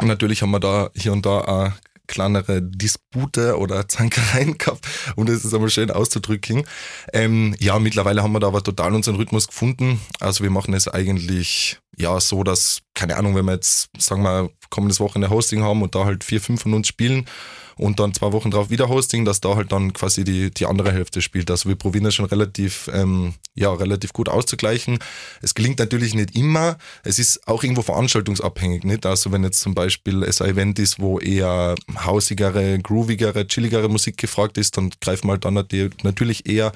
natürlich 0.00 0.42
haben 0.42 0.52
wir 0.52 0.60
da 0.60 0.90
hier 0.94 1.12
und 1.12 1.26
da 1.26 1.40
auch 1.40 1.72
kleinere 2.06 2.62
Dispute 2.62 3.58
oder 3.58 3.88
Zankereien 3.88 4.58
gehabt, 4.58 4.86
um 5.16 5.26
das 5.26 5.42
jetzt 5.42 5.54
einmal 5.54 5.70
schön 5.70 5.90
auszudrücken. 5.90 6.64
Ähm, 7.12 7.54
ja, 7.58 7.78
mittlerweile 7.78 8.22
haben 8.22 8.32
wir 8.32 8.40
da 8.40 8.48
aber 8.48 8.62
total 8.62 8.94
unseren 8.94 9.16
Rhythmus 9.16 9.48
gefunden. 9.48 10.00
Also 10.20 10.44
wir 10.44 10.50
machen 10.50 10.74
es 10.74 10.88
eigentlich 10.88 11.78
ja 11.96 12.20
so, 12.20 12.42
dass, 12.44 12.80
keine 12.94 13.16
Ahnung, 13.16 13.34
wenn 13.34 13.44
wir 13.44 13.54
jetzt, 13.54 13.88
sagen 13.98 14.22
wir, 14.22 14.50
kommendes 14.70 15.00
Wochenende 15.00 15.30
Hosting 15.30 15.62
haben 15.62 15.82
und 15.82 15.94
da 15.94 16.04
halt 16.04 16.24
vier, 16.24 16.40
fünf 16.40 16.62
von 16.62 16.74
uns 16.74 16.88
spielen, 16.88 17.26
und 17.76 18.00
dann 18.00 18.14
zwei 18.14 18.32
Wochen 18.32 18.50
drauf 18.50 18.70
wieder 18.70 18.88
Hosting, 18.88 19.24
dass 19.24 19.40
da 19.40 19.56
halt 19.56 19.72
dann 19.72 19.92
quasi 19.92 20.24
die, 20.24 20.50
die 20.50 20.66
andere 20.66 20.92
Hälfte 20.92 21.22
spielt. 21.22 21.50
Also 21.50 21.68
wir 21.68 21.76
probieren 21.76 22.04
das 22.04 22.14
schon 22.14 22.26
relativ, 22.26 22.88
ähm, 22.92 23.34
ja, 23.54 23.72
relativ 23.72 24.12
gut 24.12 24.28
auszugleichen. 24.28 24.98
Es 25.42 25.54
gelingt 25.54 25.78
natürlich 25.78 26.14
nicht 26.14 26.36
immer. 26.36 26.78
Es 27.02 27.18
ist 27.18 27.46
auch 27.48 27.62
irgendwo 27.62 27.82
veranstaltungsabhängig, 27.82 28.84
nicht? 28.84 29.06
Also 29.06 29.32
wenn 29.32 29.44
jetzt 29.44 29.60
zum 29.60 29.74
Beispiel 29.74 30.22
es 30.22 30.40
ein 30.40 30.50
Event 30.50 30.78
ist, 30.78 31.00
wo 31.00 31.18
eher 31.18 31.74
hausigere, 32.04 32.78
groovigere, 32.78 33.46
chilligere 33.46 33.88
Musik 33.88 34.16
gefragt 34.16 34.58
ist, 34.58 34.76
dann 34.76 34.90
greifen 35.00 35.28
wir 35.28 35.32
halt 35.32 35.44
dann 35.44 35.54
natürlich 36.02 36.48
eher 36.48 36.72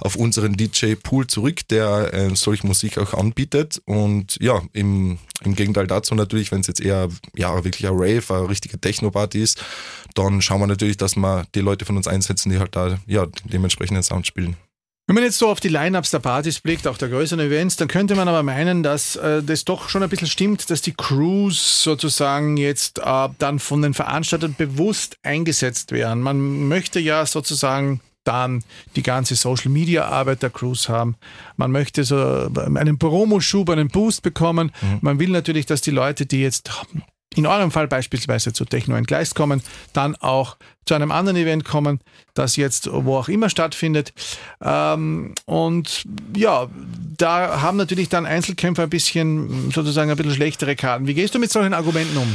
auf 0.00 0.16
unseren 0.16 0.56
DJ-Pool 0.56 1.26
zurück, 1.26 1.66
der 1.68 2.12
äh, 2.14 2.34
solche 2.34 2.66
Musik 2.66 2.98
auch 2.98 3.14
anbietet. 3.14 3.82
Und 3.84 4.38
ja, 4.40 4.62
im, 4.72 5.18
im 5.44 5.54
Gegenteil 5.54 5.86
dazu 5.86 6.14
natürlich, 6.14 6.50
wenn 6.50 6.60
es 6.60 6.66
jetzt 6.66 6.80
eher 6.80 7.08
ja, 7.36 7.64
wirklich 7.64 7.86
ein 7.86 7.94
Rave, 7.94 8.22
eine 8.30 8.48
richtige 8.48 8.80
Techno-Party 8.80 9.42
ist, 9.42 9.62
dann 10.14 10.42
schauen 10.42 10.60
wir 10.60 10.66
natürlich, 10.66 10.96
dass 10.96 11.16
wir 11.16 11.46
die 11.54 11.60
Leute 11.60 11.84
von 11.84 11.96
uns 11.96 12.08
einsetzen, 12.08 12.50
die 12.50 12.58
halt 12.58 12.74
da 12.74 12.98
ja, 13.06 13.26
dementsprechenden 13.44 14.02
Sound 14.02 14.26
spielen. 14.26 14.56
Wenn 15.06 15.14
man 15.14 15.24
jetzt 15.24 15.38
so 15.38 15.48
auf 15.48 15.58
die 15.58 15.70
Line-Ups 15.70 16.10
der 16.10 16.18
Partys 16.18 16.60
blickt, 16.60 16.86
auch 16.86 16.98
der 16.98 17.08
größeren 17.08 17.40
Events, 17.40 17.76
dann 17.76 17.88
könnte 17.88 18.14
man 18.14 18.28
aber 18.28 18.42
meinen, 18.42 18.82
dass 18.82 19.16
äh, 19.16 19.42
das 19.42 19.64
doch 19.64 19.88
schon 19.88 20.02
ein 20.02 20.10
bisschen 20.10 20.28
stimmt, 20.28 20.68
dass 20.68 20.82
die 20.82 20.92
Crews 20.92 21.82
sozusagen 21.82 22.58
jetzt 22.58 22.98
äh, 22.98 23.28
dann 23.38 23.58
von 23.58 23.80
den 23.80 23.94
Veranstaltern 23.94 24.54
bewusst 24.58 25.16
eingesetzt 25.22 25.92
werden. 25.92 26.22
Man 26.22 26.68
möchte 26.68 27.00
ja 27.00 27.24
sozusagen 27.24 28.02
dann 28.28 28.62
die 28.94 29.02
ganze 29.02 29.36
Social 29.36 29.70
Media 29.70 30.06
Arbeit 30.06 30.42
der 30.42 30.50
Crews 30.50 30.90
haben. 30.90 31.16
Man 31.56 31.72
möchte 31.72 32.04
so 32.04 32.50
einen 32.66 32.98
Promoschub, 32.98 33.70
einen 33.70 33.88
Boost 33.88 34.22
bekommen. 34.22 34.70
Mhm. 34.82 34.98
Man 35.00 35.18
will 35.18 35.30
natürlich, 35.30 35.64
dass 35.64 35.80
die 35.80 35.90
Leute, 35.90 36.26
die 36.26 36.42
jetzt 36.42 36.70
in 37.34 37.46
eurem 37.46 37.70
Fall 37.70 37.88
beispielsweise 37.88 38.52
zu 38.52 38.66
Techno 38.66 38.96
Entgleist 38.96 39.34
kommen, 39.34 39.62
dann 39.94 40.14
auch 40.16 40.56
zu 40.84 40.94
einem 40.94 41.10
anderen 41.10 41.36
Event 41.38 41.64
kommen, 41.64 42.00
das 42.34 42.56
jetzt 42.56 42.88
wo 42.92 43.16
auch 43.16 43.28
immer 43.28 43.48
stattfindet. 43.48 44.12
Ähm, 44.62 45.34
und 45.46 46.04
ja, 46.36 46.68
da 47.16 47.62
haben 47.62 47.78
natürlich 47.78 48.10
dann 48.10 48.26
Einzelkämpfer 48.26 48.82
ein 48.82 48.90
bisschen 48.90 49.70
sozusagen 49.70 50.10
ein 50.10 50.16
bisschen 50.16 50.34
schlechtere 50.34 50.76
Karten. 50.76 51.06
Wie 51.06 51.14
gehst 51.14 51.34
du 51.34 51.38
mit 51.38 51.50
solchen 51.50 51.74
Argumenten 51.74 52.16
um? 52.16 52.34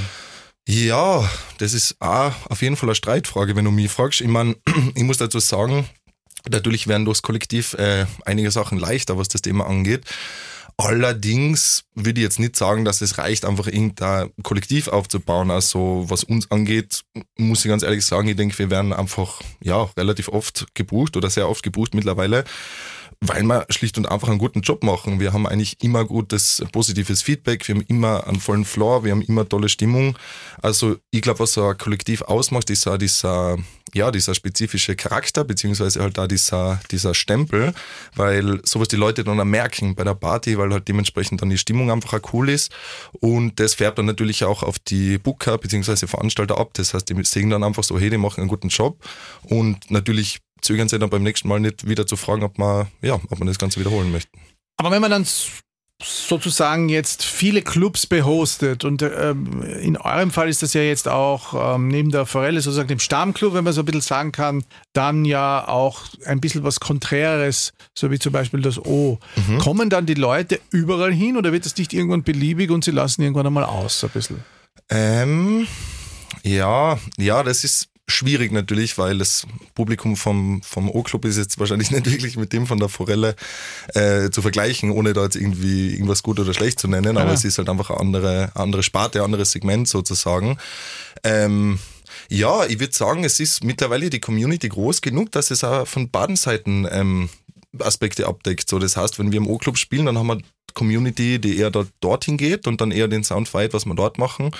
Ja, 0.67 1.29
das 1.57 1.73
ist 1.73 1.97
auch 1.99 2.33
auf 2.49 2.61
jeden 2.61 2.77
Fall 2.77 2.89
eine 2.89 2.95
Streitfrage, 2.95 3.55
wenn 3.55 3.65
du 3.65 3.71
mich 3.71 3.91
fragst. 3.91 4.21
Ich 4.21 4.27
meine, 4.27 4.55
ich 4.95 5.03
muss 5.03 5.17
dazu 5.17 5.39
sagen, 5.39 5.85
natürlich 6.49 6.87
werden 6.87 7.05
durchs 7.05 7.21
Kollektiv 7.21 7.73
äh, 7.73 8.05
einige 8.25 8.51
Sachen 8.51 8.77
leichter, 8.77 9.17
was 9.17 9.27
das 9.27 9.41
Thema 9.41 9.67
angeht. 9.67 10.05
Allerdings 10.77 11.83
würde 11.93 12.19
ich 12.19 12.23
jetzt 12.23 12.39
nicht 12.39 12.55
sagen, 12.55 12.83
dass 12.83 13.01
es 13.01 13.19
reicht, 13.19 13.45
einfach 13.45 13.67
irgendein 13.67 14.31
Kollektiv 14.41 14.87
aufzubauen. 14.87 15.51
Also 15.51 16.05
was 16.07 16.23
uns 16.23 16.49
angeht, 16.49 17.03
muss 17.37 17.63
ich 17.63 17.69
ganz 17.69 17.83
ehrlich 17.83 18.03
sagen, 18.05 18.27
ich 18.27 18.37
denke, 18.37 18.57
wir 18.57 18.71
werden 18.71 18.91
einfach 18.91 19.41
ja 19.61 19.83
relativ 19.95 20.29
oft 20.29 20.65
gebucht 20.73 21.15
oder 21.15 21.29
sehr 21.29 21.47
oft 21.47 21.61
gebucht 21.61 21.93
mittlerweile 21.93 22.43
weil 23.27 23.43
wir 23.43 23.65
schlicht 23.69 23.97
und 23.97 24.09
einfach 24.09 24.27
einen 24.27 24.37
guten 24.37 24.61
Job 24.61 24.83
machen. 24.83 25.19
Wir 25.19 25.31
haben 25.31 25.47
eigentlich 25.47 25.81
immer 25.81 26.03
gutes, 26.03 26.63
positives 26.71 27.21
Feedback, 27.21 27.67
wir 27.67 27.75
haben 27.75 27.85
immer 27.87 28.27
einen 28.27 28.39
vollen 28.39 28.65
Floor, 28.65 29.03
wir 29.03 29.11
haben 29.11 29.21
immer 29.21 29.47
tolle 29.47 29.69
Stimmung. 29.69 30.17
Also 30.61 30.97
ich 31.09 31.21
glaube, 31.21 31.39
was 31.39 31.53
so 31.53 31.65
ein 31.65 31.77
Kollektiv 31.77 32.21
ausmacht, 32.23 32.69
ist 32.69 32.85
auch 32.85 32.97
dieser, 32.97 33.57
ja, 33.93 34.11
dieser 34.11 34.35
spezifische 34.35 34.95
Charakter, 34.95 35.45
beziehungsweise 35.45 36.01
halt 36.01 36.17
da 36.17 36.27
dieser, 36.27 36.81
dieser 36.91 37.13
Stempel, 37.13 37.73
weil 38.15 38.59
sowas 38.65 38.89
die 38.89 38.97
Leute 38.97 39.23
dann 39.23 39.39
auch 39.39 39.45
merken 39.45 39.95
bei 39.95 40.03
der 40.03 40.15
Party, 40.15 40.57
weil 40.57 40.71
halt 40.71 40.87
dementsprechend 40.89 41.41
dann 41.41 41.49
die 41.49 41.57
Stimmung 41.57 41.91
einfach 41.91 42.13
auch 42.13 42.33
cool 42.33 42.49
ist. 42.49 42.73
Und 43.21 43.59
das 43.59 43.75
färbt 43.75 43.99
dann 43.99 44.05
natürlich 44.05 44.43
auch 44.43 44.63
auf 44.63 44.79
die 44.79 45.17
Booker, 45.17 45.57
beziehungsweise 45.57 46.07
Veranstalter 46.07 46.57
ab. 46.57 46.71
Das 46.73 46.93
heißt, 46.93 47.07
die 47.09 47.23
sehen 47.23 47.49
dann 47.49 47.63
einfach 47.63 47.83
so, 47.83 47.97
hey, 47.97 48.09
die 48.09 48.17
machen 48.17 48.41
einen 48.41 48.49
guten 48.49 48.67
Job. 48.67 48.97
Und 49.43 49.89
natürlich 49.89 50.39
zögern 50.63 50.89
sie 50.89 50.99
dann 50.99 51.09
beim 51.09 51.23
nächsten 51.23 51.47
Mal 51.47 51.59
nicht 51.59 51.87
wieder 51.87 52.07
zu 52.07 52.15
fragen, 52.15 52.43
ob 52.43 52.57
man, 52.57 52.87
ja, 53.01 53.15
ob 53.15 53.39
man 53.39 53.47
das 53.47 53.59
Ganze 53.59 53.79
wiederholen 53.79 54.11
möchte. 54.11 54.31
Aber 54.77 54.91
wenn 54.91 55.01
man 55.01 55.11
dann 55.11 55.25
sozusagen 56.03 56.89
jetzt 56.89 57.23
viele 57.23 57.61
Clubs 57.61 58.07
behostet 58.07 58.83
und 58.83 59.01
ähm, 59.01 59.61
in 59.61 59.97
eurem 59.97 60.31
Fall 60.31 60.49
ist 60.49 60.61
das 60.61 60.73
ja 60.73 60.81
jetzt 60.81 61.07
auch 61.07 61.75
ähm, 61.75 61.87
neben 61.87 62.11
der 62.11 62.25
Forelle 62.25 62.61
sozusagen 62.61 62.89
dem 62.89 62.99
Stammclub, 62.99 63.53
wenn 63.53 63.63
man 63.63 63.73
so 63.73 63.81
ein 63.81 63.85
bisschen 63.85 64.01
sagen 64.01 64.31
kann, 64.31 64.65
dann 64.93 65.23
ja 65.23 65.67
auch 65.67 66.01
ein 66.25 66.41
bisschen 66.41 66.63
was 66.63 66.79
Konträres, 66.79 67.73
so 67.97 68.11
wie 68.11 68.19
zum 68.19 68.33
Beispiel 68.33 68.61
das 68.61 68.79
O. 68.79 69.19
Mhm. 69.35 69.59
Kommen 69.59 69.89
dann 69.89 70.05
die 70.05 70.15
Leute 70.15 70.59
überall 70.71 71.13
hin 71.13 71.37
oder 71.37 71.51
wird 71.51 71.65
das 71.65 71.77
nicht 71.77 71.93
irgendwann 71.93 72.23
beliebig 72.23 72.69
und 72.71 72.83
sie 72.83 72.91
lassen 72.91 73.21
irgendwann 73.21 73.47
einmal 73.47 73.63
aus 73.63 74.03
ein 74.03 74.09
bisschen? 74.09 74.43
Ähm, 74.89 75.67
ja, 76.43 76.99
ja, 77.17 77.43
das 77.43 77.63
ist 77.63 77.92
schwierig 78.07 78.51
natürlich, 78.51 78.97
weil 78.97 79.17
das 79.17 79.47
Publikum 79.75 80.15
vom, 80.17 80.61
vom 80.61 80.89
O-Club 80.89 81.25
ist 81.25 81.37
jetzt 81.37 81.59
wahrscheinlich 81.59 81.91
nicht 81.91 82.05
wirklich 82.05 82.37
mit 82.37 82.53
dem 82.53 82.67
von 82.67 82.79
der 82.79 82.89
Forelle 82.89 83.35
äh, 83.93 84.29
zu 84.29 84.41
vergleichen, 84.41 84.91
ohne 84.91 85.13
da 85.13 85.23
jetzt 85.23 85.35
irgendwie 85.35 85.93
irgendwas 85.93 86.23
gut 86.23 86.39
oder 86.39 86.53
schlecht 86.53 86.79
zu 86.79 86.87
nennen, 86.87 87.17
aber 87.17 87.29
ja. 87.29 87.33
es 87.33 87.45
ist 87.45 87.57
halt 87.57 87.69
einfach 87.69 87.89
eine 87.89 87.99
andere, 87.99 88.51
andere 88.55 88.83
Sparte, 88.83 89.19
ein 89.19 89.25
anderes 89.25 89.51
Segment 89.51 89.87
sozusagen. 89.87 90.57
Ähm, 91.23 91.79
ja, 92.29 92.65
ich 92.65 92.79
würde 92.79 92.93
sagen, 92.93 93.23
es 93.23 93.39
ist 93.39 93.63
mittlerweile 93.63 94.09
die 94.09 94.19
Community 94.19 94.69
groß 94.69 95.01
genug, 95.01 95.31
dass 95.31 95.51
es 95.51 95.63
auch 95.63 95.87
von 95.87 96.09
beiden 96.09 96.35
Seiten 96.35 96.87
ähm, 96.89 97.29
Aspekte 97.79 98.27
abdeckt. 98.27 98.69
So, 98.69 98.79
das 98.79 98.97
heißt, 98.97 99.19
wenn 99.19 99.31
wir 99.31 99.37
im 99.37 99.47
O-Club 99.47 99.77
spielen, 99.77 100.05
dann 100.05 100.17
haben 100.17 100.27
wir 100.27 100.37
Community, 100.73 101.39
die 101.39 101.57
eher 101.57 101.69
dort, 101.69 101.89
dorthin 101.99 102.37
geht 102.37 102.67
und 102.67 102.81
dann 102.81 102.91
eher 102.91 103.07
den 103.07 103.23
Sound 103.23 103.49
feiert, 103.49 103.73
was 103.73 103.85
wir 103.85 103.95
dort 103.95 104.17
machen. 104.17 104.51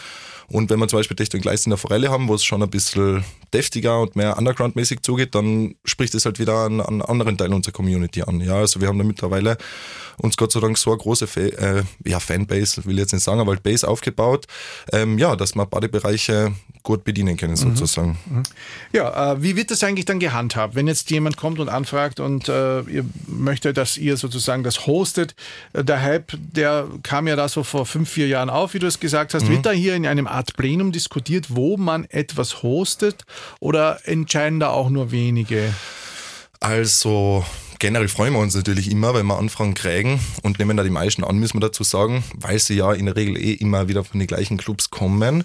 Und 0.47 0.69
wenn 0.69 0.79
wir 0.79 0.87
zum 0.87 0.99
Beispiel 0.99 1.15
und 1.33 1.41
Gleis 1.41 1.65
in 1.65 1.71
der 1.71 1.77
Forelle 1.77 2.09
haben, 2.09 2.27
wo 2.27 2.35
es 2.35 2.43
schon 2.43 2.61
ein 2.61 2.69
bisschen 2.69 3.23
deftiger 3.53 4.01
und 4.01 4.15
mehr 4.15 4.37
Underground-mäßig 4.37 5.01
zugeht, 5.01 5.35
dann 5.35 5.75
spricht 5.85 6.15
es 6.15 6.25
halt 6.25 6.39
wieder 6.39 6.65
an, 6.65 6.81
an 6.81 7.01
anderen 7.01 7.37
Teilen 7.37 7.53
unserer 7.53 7.73
Community 7.73 8.23
an. 8.23 8.41
Ja, 8.41 8.55
also 8.55 8.81
wir 8.81 8.87
haben 8.87 8.97
da 8.97 9.03
mittlerweile 9.03 9.57
uns 10.17 10.37
Gott 10.37 10.51
sei 10.51 10.59
Dank 10.59 10.77
so 10.77 10.91
eine 10.91 10.99
große 10.99 11.27
Fa 11.27 11.41
äh, 11.41 11.83
ja, 12.05 12.19
Fanbase, 12.19 12.85
will 12.85 12.95
ich 12.95 13.01
jetzt 13.01 13.13
nicht 13.13 13.23
sagen, 13.23 13.39
aber 13.39 13.51
halt 13.51 13.63
Base 13.63 13.87
aufgebaut, 13.87 14.45
ähm, 14.91 15.17
ja, 15.17 15.35
dass 15.35 15.55
wir 15.55 15.65
beide 15.65 15.89
Bereiche 15.89 16.53
gut 16.83 17.05
bedienen 17.05 17.37
können 17.37 17.53
mhm. 17.53 17.57
sozusagen. 17.57 18.17
Mhm. 18.25 18.43
Ja, 18.91 19.33
äh, 19.33 19.41
wie 19.41 19.55
wird 19.55 19.71
das 19.71 19.83
eigentlich 19.83 20.05
dann 20.05 20.19
gehandhabt, 20.19 20.75
wenn 20.75 20.87
jetzt 20.87 21.09
jemand 21.11 21.37
kommt 21.37 21.59
und 21.59 21.69
anfragt 21.69 22.19
und 22.19 22.49
äh, 22.49 22.81
ihr 22.81 23.05
möchtet, 23.25 23.77
dass 23.77 23.97
ihr 23.97 24.17
sozusagen 24.17 24.63
das 24.63 24.85
hostet? 24.85 25.33
Äh, 25.71 25.83
der 25.83 26.01
Hype, 26.01 26.33
der 26.37 26.87
kam 27.01 27.27
ja 27.27 27.35
da 27.35 27.47
so 27.47 27.63
vor 27.63 27.85
fünf, 27.85 28.09
vier 28.09 28.27
Jahren 28.27 28.49
auf, 28.49 28.73
wie 28.73 28.79
du 28.79 28.87
es 28.87 28.99
gesagt 28.99 29.33
hast. 29.33 29.45
Mhm. 29.45 29.49
Wird 29.49 29.65
da 29.65 29.71
hier 29.71 29.95
in 29.95 30.05
einem 30.05 30.27
Art 30.27 30.55
Plenum 30.57 30.91
diskutiert, 30.91 31.47
wo 31.49 31.77
man 31.77 32.03
etwas 32.05 32.63
hostet 32.63 33.25
oder 33.59 33.99
entscheiden 34.05 34.59
da 34.59 34.69
auch 34.69 34.89
nur 34.89 35.11
wenige? 35.11 35.73
Also 36.59 37.43
generell 37.79 38.07
freuen 38.07 38.33
wir 38.33 38.39
uns 38.39 38.55
natürlich 38.55 38.89
immer, 38.89 39.13
wenn 39.13 39.25
wir 39.25 39.37
Anfragen 39.37 39.73
kriegen 39.73 40.19
und 40.41 40.59
nehmen 40.59 40.77
da 40.77 40.83
die 40.83 40.89
meisten 40.89 41.23
an, 41.23 41.37
müssen 41.37 41.55
wir 41.55 41.67
dazu 41.67 41.83
sagen, 41.83 42.23
weil 42.35 42.59
sie 42.59 42.75
ja 42.75 42.93
in 42.93 43.05
der 43.05 43.15
Regel 43.15 43.37
eh 43.37 43.53
immer 43.53 43.89
wieder 43.89 44.03
von 44.03 44.19
den 44.19 44.27
gleichen 44.27 44.57
Clubs 44.57 44.89
kommen. 44.89 45.43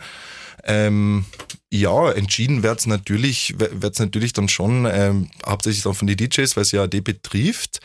Ähm, 0.64 1.24
ja, 1.70 2.10
entschieden 2.10 2.62
wird's 2.62 2.86
natürlich, 2.86 3.54
wird's 3.58 3.98
natürlich 3.98 4.32
dann 4.32 4.48
schon 4.48 4.86
ähm, 4.90 5.30
hauptsächlich 5.46 5.82
dann 5.82 5.94
von 5.94 6.06
den 6.06 6.16
DJs, 6.16 6.56
weil 6.56 6.62
es 6.62 6.72
ja 6.72 6.86
die 6.86 7.00
betrifft. 7.00 7.80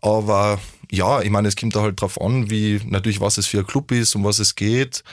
Aber 0.00 0.58
ja, 0.90 1.20
ich 1.20 1.30
meine, 1.30 1.48
es 1.48 1.56
kommt 1.56 1.76
da 1.76 1.82
halt 1.82 2.00
drauf 2.00 2.20
an, 2.20 2.50
wie 2.50 2.80
natürlich 2.84 3.20
was 3.20 3.38
es 3.38 3.46
für 3.46 3.58
ein 3.58 3.66
Club 3.66 3.92
ist, 3.92 4.14
um 4.14 4.24
was 4.24 4.38
es 4.38 4.54
geht. 4.54 5.04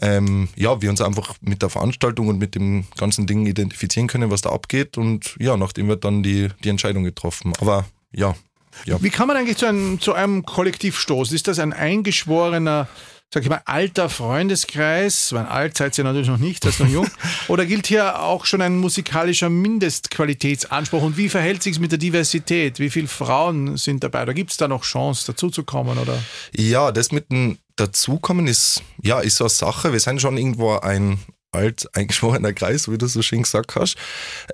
Ähm, 0.00 0.48
ja, 0.56 0.82
wir 0.82 0.90
uns 0.90 1.00
einfach 1.00 1.34
mit 1.40 1.62
der 1.62 1.70
Veranstaltung 1.70 2.28
und 2.28 2.38
mit 2.38 2.54
dem 2.54 2.84
ganzen 2.96 3.26
Ding 3.26 3.46
identifizieren 3.46 4.08
können, 4.08 4.30
was 4.30 4.42
da 4.42 4.50
abgeht. 4.50 4.98
Und 4.98 5.36
ja, 5.38 5.56
nachdem 5.56 5.88
wird 5.88 6.04
dann 6.04 6.22
die, 6.22 6.48
die 6.62 6.68
Entscheidung 6.68 7.04
getroffen. 7.04 7.52
Aber 7.60 7.86
ja, 8.12 8.34
ja. 8.84 9.02
Wie 9.02 9.10
kann 9.10 9.26
man 9.28 9.36
eigentlich 9.36 9.56
zu 9.56 9.66
einem, 9.66 10.00
zu 10.00 10.14
einem 10.14 10.44
Kollektiv 10.44 10.98
stoßen? 10.98 11.34
Ist 11.34 11.48
das 11.48 11.58
ein 11.58 11.72
eingeschworener 11.72 12.88
sag 13.32 13.44
ich 13.44 13.48
mal, 13.48 13.62
alter 13.64 14.08
Freundeskreis, 14.08 15.32
weil 15.32 15.46
alt 15.46 15.76
seid 15.76 15.96
ihr 15.96 16.04
natürlich 16.04 16.28
noch 16.28 16.38
nicht, 16.38 16.64
das 16.64 16.74
ist 16.74 16.80
noch 16.80 16.88
jung, 16.88 17.08
oder 17.48 17.64
gilt 17.64 17.86
hier 17.86 18.20
auch 18.22 18.44
schon 18.44 18.60
ein 18.60 18.76
musikalischer 18.76 19.48
Mindestqualitätsanspruch 19.48 21.02
und 21.02 21.16
wie 21.16 21.28
verhält 21.28 21.62
sich 21.62 21.78
mit 21.78 21.92
der 21.92 21.98
Diversität? 21.98 22.80
Wie 22.80 22.90
viele 22.90 23.06
Frauen 23.06 23.76
sind 23.76 24.02
dabei? 24.02 24.22
Oder 24.24 24.34
gibt 24.34 24.50
es 24.50 24.56
da 24.56 24.66
noch 24.66 24.82
Chance, 24.82 25.26
dazuzukommen? 25.26 25.98
Oder? 25.98 26.20
Ja, 26.56 26.90
das 26.90 27.12
mit 27.12 27.30
dem 27.30 27.58
Dazukommen 27.76 28.48
ist, 28.48 28.82
ja, 29.02 29.20
ist 29.20 29.36
so 29.36 29.44
eine 29.44 29.50
Sache. 29.50 29.92
Wir 29.92 30.00
sind 30.00 30.20
schon 30.20 30.36
irgendwo 30.36 30.76
ein, 30.78 31.18
alt 31.52 31.88
eingeschworener 31.94 32.52
Kreis, 32.52 32.90
wie 32.90 32.98
du 32.98 33.06
so 33.06 33.22
schön 33.22 33.42
gesagt 33.42 33.74
hast. 33.76 33.96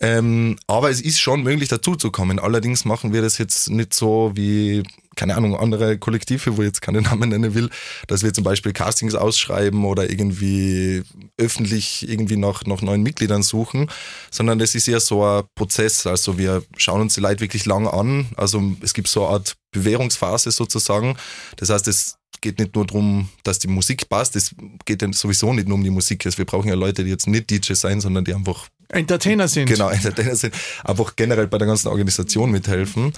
Ähm, 0.00 0.56
aber 0.66 0.90
es 0.90 1.00
ist 1.00 1.20
schon 1.20 1.42
möglich, 1.42 1.68
dazuzukommen. 1.68 2.38
Allerdings 2.38 2.84
machen 2.84 3.12
wir 3.12 3.22
das 3.22 3.38
jetzt 3.38 3.70
nicht 3.70 3.94
so 3.94 4.32
wie, 4.34 4.82
keine 5.14 5.36
Ahnung, 5.36 5.56
andere 5.56 5.98
Kollektive, 5.98 6.56
wo 6.56 6.62
ich 6.62 6.66
jetzt 6.66 6.82
keine 6.82 7.02
Namen 7.02 7.30
nennen 7.30 7.54
will, 7.54 7.70
dass 8.06 8.22
wir 8.22 8.32
zum 8.32 8.44
Beispiel 8.44 8.72
Castings 8.72 9.14
ausschreiben 9.14 9.84
oder 9.84 10.10
irgendwie 10.10 11.02
öffentlich 11.38 12.08
irgendwie 12.08 12.36
nach, 12.36 12.64
nach 12.64 12.82
neuen 12.82 13.02
Mitgliedern 13.02 13.42
suchen, 13.42 13.90
sondern 14.30 14.58
das 14.58 14.74
ist 14.74 14.88
eher 14.88 15.00
so 15.00 15.24
ein 15.24 15.44
Prozess. 15.54 16.06
Also 16.06 16.38
wir 16.38 16.62
schauen 16.76 17.00
uns 17.02 17.14
die 17.14 17.20
Leute 17.20 17.40
wirklich 17.40 17.66
lang 17.66 17.86
an. 17.86 18.28
Also 18.36 18.62
es 18.80 18.94
gibt 18.94 19.08
so 19.08 19.26
eine 19.26 19.34
Art 19.34 19.56
Bewährungsphase 19.72 20.50
sozusagen. 20.50 21.16
Das 21.56 21.68
heißt, 21.68 21.88
es 21.88 22.16
geht 22.40 22.58
nicht 22.58 22.74
nur 22.74 22.86
darum, 22.86 23.28
dass 23.42 23.58
die 23.58 23.68
Musik 23.68 24.08
passt, 24.08 24.36
es 24.36 24.54
geht 24.84 25.02
ja 25.02 25.12
sowieso 25.12 25.52
nicht 25.52 25.68
nur 25.68 25.76
um 25.76 25.84
die 25.84 25.90
Musik. 25.90 26.24
Also 26.26 26.38
wir 26.38 26.44
brauchen 26.44 26.68
ja 26.68 26.74
Leute, 26.74 27.04
die 27.04 27.10
jetzt 27.10 27.26
nicht 27.26 27.50
DJs 27.50 27.80
sein, 27.80 28.00
sondern 28.00 28.24
die 28.24 28.34
einfach 28.34 28.68
Entertainer 28.88 29.48
sind. 29.48 29.66
Genau, 29.66 29.88
Entertainer 29.90 30.36
sind. 30.36 30.54
Einfach 30.84 31.16
generell 31.16 31.48
bei 31.48 31.58
der 31.58 31.66
ganzen 31.66 31.88
Organisation 31.88 32.50
mithelfen. 32.50 33.12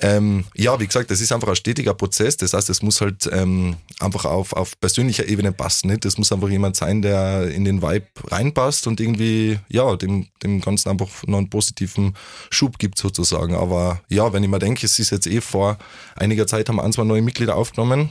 Ähm, 0.00 0.44
ja, 0.54 0.78
wie 0.78 0.86
gesagt, 0.86 1.10
das 1.10 1.20
ist 1.20 1.32
einfach 1.32 1.48
ein 1.48 1.56
stetiger 1.56 1.94
Prozess. 1.94 2.36
Das 2.36 2.52
heißt, 2.52 2.70
es 2.70 2.82
muss 2.82 3.00
halt 3.00 3.28
ähm, 3.32 3.76
einfach 3.98 4.24
auf, 4.24 4.52
auf 4.52 4.78
persönlicher 4.80 5.26
Ebene 5.28 5.52
passen. 5.52 5.88
Nicht? 5.88 6.04
Es 6.04 6.18
muss 6.18 6.30
einfach 6.30 6.48
jemand 6.48 6.76
sein, 6.76 7.02
der 7.02 7.50
in 7.50 7.64
den 7.64 7.82
Vibe 7.82 8.06
reinpasst 8.28 8.86
und 8.86 9.00
irgendwie, 9.00 9.58
ja, 9.68 9.96
dem, 9.96 10.28
dem 10.42 10.60
Ganzen 10.60 10.90
einfach 10.90 11.08
noch 11.26 11.38
einen 11.38 11.50
positiven 11.50 12.14
Schub 12.50 12.78
gibt 12.78 12.98
sozusagen. 12.98 13.54
Aber 13.54 14.00
ja, 14.08 14.32
wenn 14.32 14.44
ich 14.44 14.48
mir 14.48 14.60
denke, 14.60 14.86
es 14.86 14.98
ist 14.98 15.10
jetzt 15.10 15.26
eh 15.26 15.40
vor 15.40 15.78
einiger 16.14 16.46
Zeit 16.46 16.68
haben 16.68 16.80
ein, 16.80 16.92
zwei 16.92 17.04
neue 17.04 17.22
Mitglieder 17.22 17.56
aufgenommen. 17.56 18.10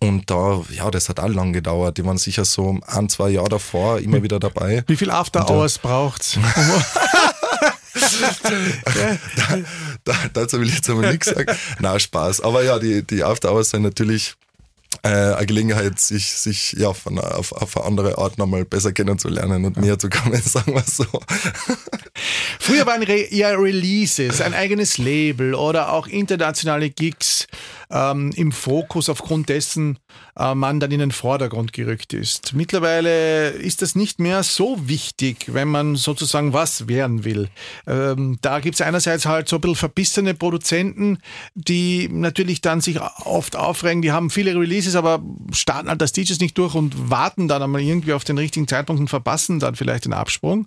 Und 0.00 0.30
da, 0.30 0.62
ja, 0.70 0.90
das 0.90 1.08
hat 1.08 1.20
auch 1.20 1.28
lang 1.28 1.52
gedauert. 1.52 1.98
Die 1.98 2.04
waren 2.04 2.18
sicher 2.18 2.44
so 2.44 2.78
ein, 2.86 3.08
zwei 3.08 3.30
Jahre 3.30 3.48
davor 3.48 3.98
immer 4.00 4.22
wieder 4.22 4.40
dabei. 4.40 4.84
Wie 4.86 4.96
viel 4.96 5.10
After 5.10 5.48
Hours 5.48 5.78
braucht's? 5.78 6.38
da, 8.44 9.58
da, 10.04 10.14
dazu 10.32 10.60
will 10.60 10.68
ich 10.68 10.76
jetzt 10.76 10.90
aber 10.90 11.10
nichts 11.10 11.28
sagen. 11.28 11.56
Na, 11.78 11.98
Spaß. 11.98 12.40
Aber 12.40 12.64
ja, 12.64 12.78
die, 12.78 13.02
die 13.02 13.22
After 13.22 13.52
Hours 13.52 13.70
sind 13.70 13.82
natürlich 13.82 14.34
äh, 15.02 15.08
eine 15.08 15.46
Gelegenheit, 15.46 15.98
sich, 15.98 16.32
sich 16.32 16.72
ja, 16.72 16.92
von, 16.92 17.18
auf, 17.18 17.52
auf 17.52 17.76
eine 17.76 17.86
andere 17.86 18.18
Art 18.18 18.38
nochmal 18.38 18.64
besser 18.64 18.92
kennenzulernen 18.92 19.64
und 19.64 19.76
näher 19.76 19.98
zu 19.98 20.08
kommen, 20.08 20.40
sagen 20.42 20.74
wir 20.74 20.82
so. 20.82 21.06
Früher 22.58 22.86
waren 22.86 23.02
eher 23.02 23.58
Releases, 23.58 24.40
ein 24.40 24.54
eigenes 24.54 24.98
Label 24.98 25.54
oder 25.54 25.92
auch 25.92 26.06
internationale 26.06 26.90
Gigs 26.90 27.46
ähm, 27.90 28.32
im 28.36 28.52
Fokus 28.52 29.08
aufgrund 29.08 29.48
dessen 29.48 29.98
äh, 30.36 30.54
man 30.54 30.80
dann 30.80 30.90
in 30.90 30.98
den 30.98 31.12
Vordergrund 31.12 31.72
gerückt 31.72 32.12
ist. 32.12 32.54
Mittlerweile 32.54 33.50
ist 33.50 33.82
das 33.82 33.94
nicht 33.94 34.18
mehr 34.20 34.42
so 34.42 34.88
wichtig, 34.88 35.54
wenn 35.54 35.68
man 35.68 35.96
sozusagen 35.96 36.52
was 36.52 36.88
werden 36.88 37.24
will. 37.24 37.48
Ähm, 37.86 38.38
da 38.40 38.60
gibt 38.60 38.74
es 38.74 38.80
einerseits 38.80 39.26
halt 39.26 39.48
so 39.48 39.56
ein 39.56 39.60
bisschen 39.60 39.76
verbissene 39.76 40.34
Produzenten, 40.34 41.18
die 41.54 42.08
natürlich 42.10 42.60
dann 42.60 42.80
sich 42.80 43.00
oft 43.00 43.56
aufregen, 43.56 44.02
die 44.02 44.12
haben 44.12 44.30
viele 44.30 44.58
Releases, 44.58 44.96
aber 44.96 45.22
starten 45.52 45.88
halt 45.88 46.00
das 46.00 46.12
DJs 46.12 46.40
nicht 46.40 46.58
durch 46.58 46.74
und 46.74 47.10
warten 47.10 47.48
dann 47.48 47.62
einmal 47.62 47.80
irgendwie 47.80 48.12
auf 48.12 48.24
den 48.24 48.38
richtigen 48.38 48.66
Zeitpunkt 48.66 49.00
und 49.00 49.08
verpassen 49.08 49.60
dann 49.60 49.76
vielleicht 49.76 50.04
den 50.04 50.12
Absprung. 50.12 50.66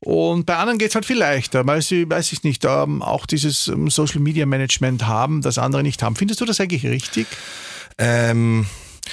Und 0.00 0.46
bei 0.46 0.56
anderen 0.56 0.78
geht 0.78 0.87
es 0.90 0.94
halt 0.94 1.06
viel 1.06 1.18
leichter, 1.18 1.66
weil 1.66 1.82
sie, 1.82 2.08
weiß 2.08 2.32
ich 2.32 2.42
nicht, 2.42 2.64
ähm, 2.64 3.02
auch 3.02 3.26
dieses 3.26 3.68
ähm, 3.68 3.90
Social 3.90 4.20
Media 4.20 4.46
Management 4.46 5.06
haben, 5.06 5.42
das 5.42 5.58
andere 5.58 5.82
nicht 5.82 6.02
haben. 6.02 6.16
Findest 6.16 6.40
du 6.40 6.44
das 6.44 6.60
eigentlich 6.60 6.86
richtig? 6.86 7.26
Ähm, 7.98 8.66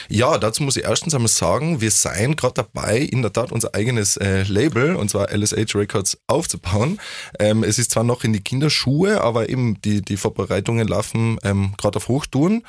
ja, 0.10 0.38
dazu 0.38 0.64
muss 0.64 0.78
ich 0.78 0.84
erstens 0.84 1.16
einmal 1.16 1.30
sagen, 1.30 1.82
wir 1.82 1.92
seien 1.92 2.36
gerade 2.36 2.56
dabei, 2.56 3.00
in 3.00 3.22
der 3.22 3.34
Tat 3.34 3.52
unser 3.52 3.74
eigenes 3.74 4.18
äh, 4.18 4.44
Label, 4.44 4.96
und 4.96 5.10
zwar 5.10 5.32
LSH 5.32 5.76
Records, 5.76 6.18
aufzubauen. 6.28 7.00
Ähm, 7.40 7.64
es 7.64 7.80
ist 7.80 7.92
zwar 7.92 8.04
noch 8.04 8.24
in 8.24 8.34
die 8.34 8.42
Kinderschuhe, 8.42 9.22
aber 9.22 9.50
eben 9.50 9.82
die, 9.82 10.02
die 10.02 10.18
Vorbereitungen 10.18 10.88
laufen 10.88 11.40
ähm, 11.44 11.74
gerade 11.78 11.98
auf 11.98 12.08
Hochtouren. 12.08 12.64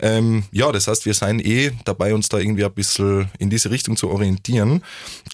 Ähm, 0.00 0.44
ja, 0.50 0.72
das 0.72 0.88
heißt, 0.88 1.06
wir 1.06 1.14
seien 1.14 1.40
eh 1.40 1.72
dabei, 1.84 2.14
uns 2.14 2.28
da 2.28 2.38
irgendwie 2.38 2.64
ein 2.64 2.74
bisschen 2.74 3.30
in 3.38 3.50
diese 3.50 3.70
Richtung 3.70 3.96
zu 3.96 4.10
orientieren. 4.10 4.82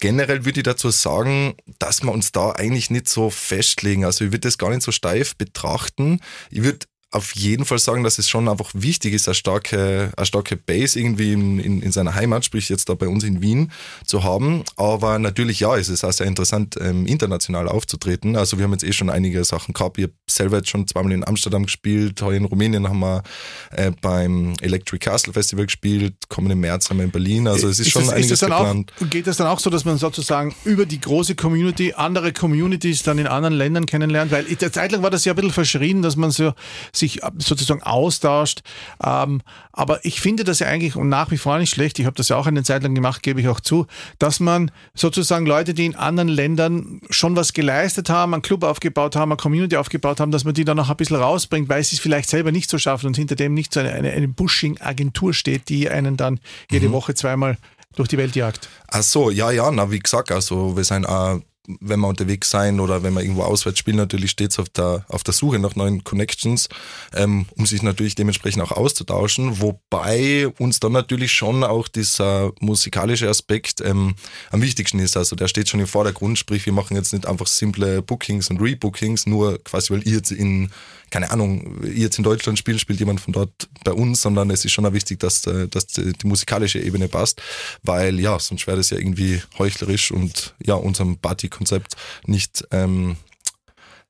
Generell 0.01 0.45
würde 0.45 0.61
ich 0.61 0.65
dazu 0.65 0.91
sagen, 0.91 1.55
dass 1.79 2.03
wir 2.03 2.13
uns 2.13 2.33
da 2.33 2.53
eigentlich 2.53 2.91
nicht 2.91 3.09
so 3.09 3.31
festlegen. 3.31 4.05
Also 4.05 4.25
ich 4.25 4.33
würde 4.33 4.41
das 4.41 4.59
gar 4.59 4.71
nicht 4.71 4.83
so 4.83 4.93
steif 4.93 5.37
betrachten. 5.37 6.21
Ich 6.51 6.63
würde 6.63 6.87
auf 7.13 7.35
jeden 7.35 7.65
Fall 7.65 7.79
sagen, 7.79 8.05
dass 8.05 8.19
es 8.19 8.29
schon 8.29 8.49
einfach 8.49 8.71
wichtig 8.73 9.15
ist, 9.15 9.27
eine 9.27 9.35
starke, 9.35 10.13
eine 10.17 10.27
starke 10.27 10.57
Base 10.57 10.99
irgendwie 10.99 11.33
in, 11.33 11.59
in, 11.59 11.83
in 11.83 11.91
seiner 11.91 12.15
Heimat, 12.15 12.45
sprich 12.45 12.69
jetzt 12.69 12.89
da 12.89 12.95
bei 12.95 13.09
uns 13.09 13.25
in 13.25 13.43
Wien, 13.43 13.73
zu 14.05 14.23
haben. 14.23 14.63
Aber 14.77 15.19
natürlich, 15.19 15.59
ja, 15.59 15.77
es 15.77 15.89
ist 15.89 16.05
auch 16.05 16.13
sehr 16.13 16.27
interessant, 16.27 16.77
ähm, 16.81 17.07
international 17.07 17.69
aufzutreten. 17.69 18.37
Also 18.37 18.59
wir 18.59 18.65
haben 18.65 18.73
jetzt 18.73 18.85
eh 18.85 18.93
schon 18.93 19.11
einige 19.11 19.43
Sachen 19.43 19.75
gehabt. 19.75 19.99
Ich 19.99 20.05
habe 20.05 20.13
selber 20.29 20.59
jetzt 20.59 20.69
schon 20.69 20.87
zweimal 20.87 21.13
in 21.13 21.27
Amsterdam 21.27 21.65
gespielt, 21.65 22.23
heute 22.23 22.37
in 22.37 22.45
Rumänien 22.45 22.89
haben 22.89 23.01
wir 23.01 23.25
äh, 23.73 23.91
beim 24.01 24.55
Electric 24.61 25.05
Castle 25.05 25.33
Festival 25.33 25.67
gespielt, 25.67 26.15
kommenden 26.29 26.61
März 26.61 26.91
haben 26.91 26.99
wir 26.99 27.05
in 27.05 27.11
Berlin. 27.11 27.49
Also 27.49 27.67
es 27.67 27.81
ist, 27.81 27.89
ist 27.89 27.93
schon 27.93 28.03
das, 28.03 28.13
einiges 28.13 28.31
ist 28.31 28.41
geplant. 28.41 28.93
Auch, 29.01 29.11
geht 29.11 29.27
das 29.27 29.37
dann 29.37 29.49
auch 29.49 29.59
so, 29.59 29.69
dass 29.69 29.85
man 29.85 29.99
sozusagen 29.99 30.55
über 30.65 30.87
die 30.87 31.01
große 31.01 31.35
Community 31.35 31.93
andere 31.97 32.33
Communities 32.33 33.03
dann 33.03 33.19
in 33.19 33.27
anderen 33.27 33.55
Ländern 33.55 33.87
kennenlernt? 33.87 34.31
Weil 34.31 34.45
der 34.45 34.73
Zeit 34.73 34.93
lang 34.93 35.03
war 35.03 35.11
das 35.11 35.25
ja 35.25 35.33
ein 35.33 35.37
bisschen 35.37 35.51
verschrien, 35.51 36.03
dass 36.03 36.15
man 36.15 36.31
so 36.31 36.53
sich 37.01 37.21
sozusagen 37.39 37.83
austauscht. 37.83 38.61
Ähm, 39.05 39.43
aber 39.73 40.05
ich 40.05 40.21
finde 40.21 40.45
das 40.45 40.61
ja 40.61 40.69
eigentlich 40.69 40.97
und 40.97 41.09
nach 41.09 41.31
wie 41.31 41.39
vor 41.39 41.59
nicht 41.59 41.71
schlecht. 41.71 41.99
Ich 41.99 42.07
habe 42.07 42.17
das 42.17 42.29
ja 42.29 42.37
auch 42.37 42.47
eine 42.47 42.63
Zeit 42.63 42.83
lang 42.83 42.95
gemacht, 42.95 43.23
gebe 43.23 43.41
ich 43.41 43.49
auch 43.49 43.61
zu, 43.61 43.87
dass 44.19 44.41
man 44.41 44.71
sozusagen 44.95 45.47
Leute, 45.47 45.75
die 45.75 45.87
in 45.87 45.97
anderen 45.97 46.29
Ländern 46.29 47.01
schon 47.11 47.35
was 47.37 47.53
geleistet 47.53 48.11
haben, 48.11 48.35
einen 48.35 48.43
Club 48.43 48.63
aufgebaut 48.63 49.17
haben, 49.17 49.33
eine 49.33 49.37
Community 49.37 49.77
aufgebaut 49.77 50.21
haben, 50.21 50.31
dass 50.31 50.45
man 50.45 50.55
die 50.55 50.65
dann 50.65 50.77
noch 50.77 50.91
ein 50.91 50.97
bisschen 50.97 51.17
rausbringt, 51.17 51.69
weil 51.69 51.83
sie 51.83 51.97
es 51.97 52.01
vielleicht 52.01 52.29
selber 52.29 52.53
nicht 52.53 52.71
so 52.71 52.79
schaffen 52.79 53.07
und 53.07 53.17
hinter 53.17 53.37
dem 53.37 53.55
nicht 53.55 53.73
so 53.73 53.81
eine, 53.81 53.93
eine, 53.93 54.11
eine 54.13 54.29
Bushing-Agentur 54.29 55.35
steht, 55.35 55.69
die 55.69 55.89
einen 55.89 56.17
dann 56.17 56.41
jede 56.71 56.89
mhm. 56.89 56.93
Woche 56.93 57.15
zweimal 57.15 57.57
durch 57.97 58.09
die 58.09 58.19
Welt 58.19 58.37
jagt. 58.37 58.69
Ach 58.89 59.03
so, 59.03 59.31
ja, 59.31 59.51
ja, 59.51 59.71
na, 59.71 59.91
wie 59.91 59.99
gesagt, 59.99 60.31
also 60.31 60.77
wir 60.77 60.85
sind 60.85 61.07
auch 61.07 61.41
wenn 61.81 62.01
wir 62.01 62.09
unterwegs 62.09 62.51
sein 62.51 62.81
oder 62.81 63.03
wenn 63.03 63.15
wir 63.15 63.23
irgendwo 63.23 63.43
auswärts 63.43 63.79
spielen, 63.79 63.97
natürlich 63.97 64.33
stets 64.33 64.59
auf 64.59 64.69
der, 64.69 65.05
auf 65.09 65.23
der 65.23 65.35
Suche 65.35 65.59
nach 65.59 65.77
neuen 65.77 66.05
Connections, 66.05 66.69
ähm, 67.15 67.47
um 67.57 67.67
sich 67.67 67.83
natürlich 67.83 68.15
dementsprechend 68.15 68.63
auch 68.63 68.73
auszutauschen. 68.73 69.61
Wobei 69.61 70.49
uns 70.59 70.81
dann 70.81 70.93
natürlich 70.93 71.33
schon 71.33 71.65
auch 71.65 71.89
dieser 71.89 72.53
musikalische 72.61 73.29
Aspekt 73.29 73.81
ähm, 73.81 74.15
am 74.51 74.63
wichtigsten 74.63 74.99
ist. 74.99 75.17
Also 75.17 75.37
der 75.37 75.49
steht 75.49 75.69
schon 75.69 75.81
im 75.81 75.87
Vordergrund, 75.87 76.39
sprich 76.39 76.67
wir 76.67 76.73
machen 76.73 76.97
jetzt 76.97 77.13
nicht 77.13 77.27
einfach 77.27 77.47
simple 77.47 78.03
Bookings 78.03 78.51
und 78.51 78.61
Rebookings, 78.61 79.27
nur 79.27 79.63
quasi 79.63 79.93
weil 79.93 80.07
ihr 80.07 80.17
jetzt 80.17 80.33
in 80.33 80.71
keine 81.11 81.31
Ahnung, 81.31 81.83
jetzt 81.93 82.19
in 82.19 82.25
Deutschland 82.25 82.59
spielt, 82.59 82.81
spielt 82.81 83.01
jemand 83.01 83.21
von 83.21 83.33
dort 83.33 83.69
bei 83.85 83.93
uns, 83.93 84.23
sondern 84.23 84.49
es 84.51 84.65
ist 84.65 84.73
schon 84.73 84.87
auch 84.87 84.93
wichtig, 84.93 85.19
dass, 85.19 85.45
äh, 85.47 85.69
dass 85.69 85.87
die, 85.89 86.13
musikalische 86.25 86.79
Ebene 86.79 87.09
passt, 87.09 87.43
weil 87.83 88.21
ja, 88.21 88.39
sonst 88.39 88.67
wäre 88.67 88.77
das 88.77 88.91
ja 88.91 88.99
irgendwie 88.99 89.43
heuchlerisch 89.59 90.13
und 90.13 90.55
ja, 90.65 90.75
unserem 90.75 91.19
Partykonzept 91.61 91.97
nicht 92.27 92.65
ähm, 92.71 93.17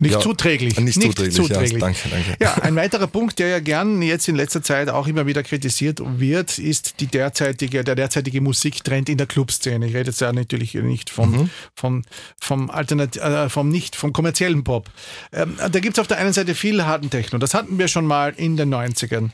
nicht 0.00 0.14
ja, 0.14 0.20
zuträglich. 0.20 0.80
Nicht, 0.80 0.96
nicht 0.96 1.08
zuträglich, 1.08 1.34
zuträglich. 1.34 1.72
Ja, 1.72 1.78
danke, 1.78 2.08
danke. 2.10 2.36
Ja, 2.40 2.54
ein 2.54 2.74
weiterer 2.74 3.06
Punkt, 3.06 3.38
der 3.38 3.48
ja 3.48 3.60
gern 3.60 4.00
jetzt 4.00 4.28
in 4.28 4.34
letzter 4.34 4.62
Zeit 4.62 4.88
auch 4.88 5.06
immer 5.06 5.26
wieder 5.26 5.42
kritisiert 5.42 6.00
wird, 6.02 6.58
ist 6.58 7.00
die 7.00 7.06
derzeitige, 7.06 7.84
der 7.84 7.94
derzeitige 7.96 8.40
Musiktrend 8.40 9.10
in 9.10 9.18
der 9.18 9.26
Clubszene. 9.26 9.86
Ich 9.86 9.94
rede 9.94 10.08
jetzt 10.08 10.22
ja 10.22 10.32
natürlich 10.32 10.72
nicht 10.72 11.10
vom, 11.10 11.32
mhm. 11.32 11.50
vom, 11.74 12.02
vom, 12.40 12.70
Alternat 12.70 13.18
äh, 13.18 13.50
vom 13.50 13.68
nicht, 13.68 13.94
vom 13.94 14.14
kommerziellen 14.14 14.64
Pop. 14.64 14.88
Ähm, 15.34 15.56
da 15.58 15.80
gibt 15.80 15.98
es 15.98 16.00
auf 16.00 16.06
der 16.06 16.16
einen 16.16 16.32
Seite 16.32 16.54
viel 16.54 16.82
harten 16.86 17.10
Techno. 17.10 17.38
Das 17.38 17.52
hatten 17.52 17.78
wir 17.78 17.86
schon 17.86 18.06
mal 18.06 18.32
in 18.34 18.56
den 18.56 18.74
90ern. 18.74 19.28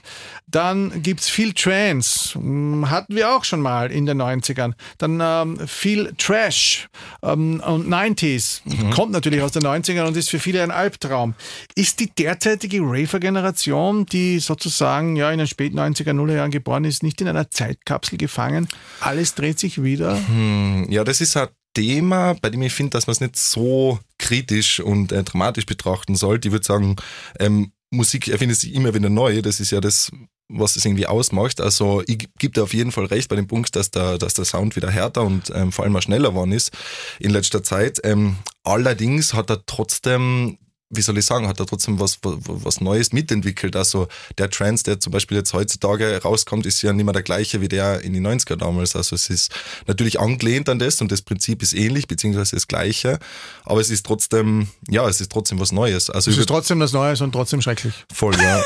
Dann 0.48 1.00
gibt 1.00 1.20
es 1.20 1.29
viel 1.29 1.52
Trance. 1.52 2.35
Hm, 2.35 2.90
hatten 2.90 3.14
wir 3.14 3.37
auch 3.37 3.44
schon 3.44 3.61
mal 3.61 3.92
in 3.92 4.05
den 4.05 4.20
90ern. 4.20 4.72
Dann 4.98 5.20
ähm, 5.22 5.68
viel 5.68 6.12
Trash 6.18 6.88
ähm, 7.22 7.62
und 7.64 7.87
90s. 7.87 8.62
Mhm. 8.64 8.90
Kommt 8.90 9.12
natürlich 9.12 9.42
aus 9.42 9.52
den 9.52 9.62
90ern 9.62 10.09
und 10.09 10.16
ist 10.16 10.29
für 10.29 10.40
viele 10.40 10.56
wieder 10.57 10.64
ein 10.64 10.71
Albtraum. 10.71 11.35
Ist 11.75 12.01
die 12.01 12.11
derzeitige 12.11 12.81
Raver-Generation, 12.81 14.07
die 14.07 14.38
sozusagen 14.38 15.16
ja 15.16 15.31
in 15.31 15.38
den 15.38 15.47
späten 15.47 15.79
90er, 15.79 16.12
Nullerjahren 16.12 16.51
geboren 16.51 16.85
ist, 16.85 17.03
nicht 17.03 17.21
in 17.21 17.29
einer 17.29 17.51
Zeitkapsel 17.51 18.19
gefangen? 18.19 18.69
Alles 19.01 19.35
dreht 19.35 19.59
sich 19.59 19.83
wieder? 19.83 20.16
Hm, 20.29 20.87
ja, 20.88 21.05
das 21.05 21.21
ist 21.21 21.37
ein 21.37 21.49
Thema, 21.75 22.35
bei 22.40 22.49
dem 22.49 22.62
ich 22.62 22.73
finde, 22.73 22.90
dass 22.90 23.07
man 23.07 23.12
es 23.12 23.21
nicht 23.21 23.37
so 23.37 23.99
kritisch 24.19 24.81
und 24.81 25.12
äh, 25.12 25.23
dramatisch 25.23 25.66
betrachten 25.66 26.16
sollte. 26.16 26.49
Ich 26.49 26.53
würde 26.53 26.64
sagen, 26.64 26.97
ähm, 27.38 27.73
Musik 27.90 28.29
erfindet 28.29 28.59
sich 28.59 28.75
immer 28.75 28.95
wieder 28.95 29.11
neu. 29.11 29.42
Das 29.42 29.61
ist 29.61 29.71
ja 29.71 29.81
das, 29.81 30.11
was 30.49 30.77
es 30.77 30.85
irgendwie 30.85 31.07
ausmacht. 31.07 31.61
Also 31.61 32.03
ich 32.07 32.29
gebe 32.39 32.55
dir 32.55 32.63
auf 32.63 32.75
jeden 32.75 32.93
Fall 32.93 33.07
recht 33.07 33.29
bei 33.29 33.37
dem 33.37 33.47
Punkt, 33.47 33.75
dass 33.77 33.91
der, 33.91 34.19
dass 34.19 34.35
der 34.35 34.45
Sound 34.45 34.77
wieder 34.77 34.91
härter 34.91 35.23
und 35.23 35.51
ähm, 35.55 35.73
vor 35.73 35.85
allem 35.85 35.93
mal 35.93 36.03
schneller 36.03 36.31
geworden 36.31 36.53
ist 36.53 36.73
in 37.19 37.31
letzter 37.31 37.63
Zeit. 37.63 38.01
Ähm, 38.05 38.37
allerdings 38.63 39.35
hat 39.35 39.51
er 39.51 39.65
trotzdem 39.67 40.59
wie 40.88 41.03
soll 41.03 41.18
ich 41.18 41.27
sagen, 41.27 41.49
hat 41.49 41.59
er 41.59 41.66
trotzdem 41.66 41.99
was, 41.99 42.18
was, 42.22 42.37
was 42.46 42.81
Neues 42.81 43.12
mitentwickelt. 43.12 43.75
Also 43.75 44.07
der 44.38 44.51
Trance, 44.51 44.85
der 44.85 45.01
zum 45.01 45.12
Beispiel 45.12 45.37
jetzt 45.37 45.53
heutzutage 45.53 46.22
rauskommt, 46.22 46.64
ist 46.64 46.81
ja 46.83 46.92
nicht 46.92 47.05
mehr 47.05 47.12
der 47.12 47.22
gleiche 47.22 47.61
wie 47.61 47.68
der 47.68 48.03
in 48.03 48.12
die 48.12 48.20
90er 48.20 48.55
damals. 48.55 48.94
Also 48.94 49.16
es 49.16 49.29
ist 49.29 49.53
natürlich 49.88 50.20
angelehnt 50.20 50.68
an 50.68 50.79
das 50.79 51.01
und 51.01 51.11
das 51.11 51.22
Prinzip 51.22 51.62
ist 51.62 51.72
ähnlich, 51.72 52.07
beziehungsweise 52.07 52.55
das 52.55 52.68
gleiche. 52.68 53.18
Aber 53.64 53.81
es 53.81 53.90
ist 53.90 54.07
trotzdem, 54.07 54.68
ja, 54.88 55.09
es 55.09 55.20
ist 55.20 55.33
trotzdem 55.33 55.59
was 55.59 55.72
Neues. 55.72 56.09
Also 56.09 56.31
es 56.31 56.38
ist 56.38 56.46
trotzdem 56.46 56.79
was 56.79 56.92
Neues 56.92 57.20
und 57.20 57.33
trotzdem 57.33 57.61
schrecklich. 57.62 57.94
Voll, 58.12 58.37
ja. 58.40 58.62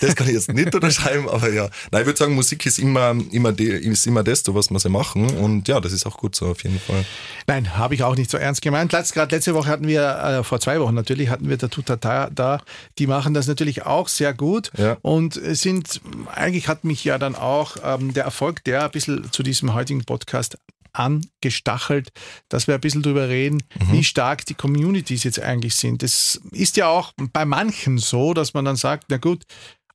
das 0.00 0.14
kann 0.14 0.26
ich 0.26 0.34
jetzt 0.34 0.52
nicht 0.52 0.74
unterschreiben, 0.74 1.30
aber 1.30 1.50
ja. 1.50 1.70
Nein, 1.90 2.02
ich 2.02 2.06
würde 2.06 2.18
sagen, 2.18 2.34
Musik 2.34 2.66
ist 2.66 2.78
immer, 2.78 3.14
immer, 3.30 3.52
de, 3.52 3.78
ist 3.78 4.06
immer 4.06 4.22
das, 4.22 4.42
was 4.46 4.70
wir 4.70 4.78
sie 4.78 4.90
machen. 4.90 5.30
Und 5.38 5.66
ja, 5.66 5.80
das 5.80 5.92
ist 5.92 6.04
auch 6.04 6.18
gut 6.18 6.34
so, 6.34 6.48
auf 6.48 6.62
jeden 6.62 6.78
Fall. 6.78 7.06
Nein, 7.46 7.78
habe 7.78 7.94
ich 7.94 8.02
auch 8.02 8.16
nicht 8.16 8.30
so 8.30 8.36
ernst 8.36 8.60
gemeint. 8.60 8.90
Gerade 8.90 9.34
letzte 9.34 9.54
Woche 9.54 9.68
hatten 9.68 9.86
wir, 9.86 10.40
äh, 10.40 10.44
vor 10.44 10.60
zwei 10.60 10.78
Wochen, 10.78 10.89
Wochen 10.90 10.96
natürlich 10.96 11.28
hatten 11.28 11.48
wir 11.48 11.56
der 11.56 11.70
Tutata 11.70 12.30
da. 12.30 12.62
Die 12.98 13.06
machen 13.06 13.34
das 13.34 13.46
natürlich 13.46 13.86
auch 13.86 14.08
sehr 14.08 14.34
gut 14.34 14.70
ja. 14.76 14.96
und 15.02 15.34
sind, 15.34 16.00
eigentlich 16.34 16.68
hat 16.68 16.84
mich 16.84 17.04
ja 17.04 17.18
dann 17.18 17.34
auch 17.34 17.76
ähm, 17.82 18.12
der 18.12 18.24
Erfolg, 18.24 18.64
der 18.64 18.84
ein 18.84 18.90
bisschen 18.90 19.30
zu 19.32 19.42
diesem 19.42 19.72
heutigen 19.74 20.04
Podcast 20.04 20.58
angestachelt, 20.92 22.10
dass 22.48 22.66
wir 22.66 22.74
ein 22.74 22.80
bisschen 22.80 23.02
darüber 23.02 23.28
reden, 23.28 23.62
mhm. 23.78 23.92
wie 23.92 24.02
stark 24.02 24.44
die 24.46 24.54
Communities 24.54 25.22
jetzt 25.22 25.40
eigentlich 25.40 25.76
sind. 25.76 26.02
Das 26.02 26.40
ist 26.50 26.76
ja 26.76 26.88
auch 26.88 27.12
bei 27.32 27.44
manchen 27.44 27.98
so, 27.98 28.34
dass 28.34 28.54
man 28.54 28.64
dann 28.64 28.74
sagt, 28.74 29.04
na 29.08 29.18
gut, 29.18 29.44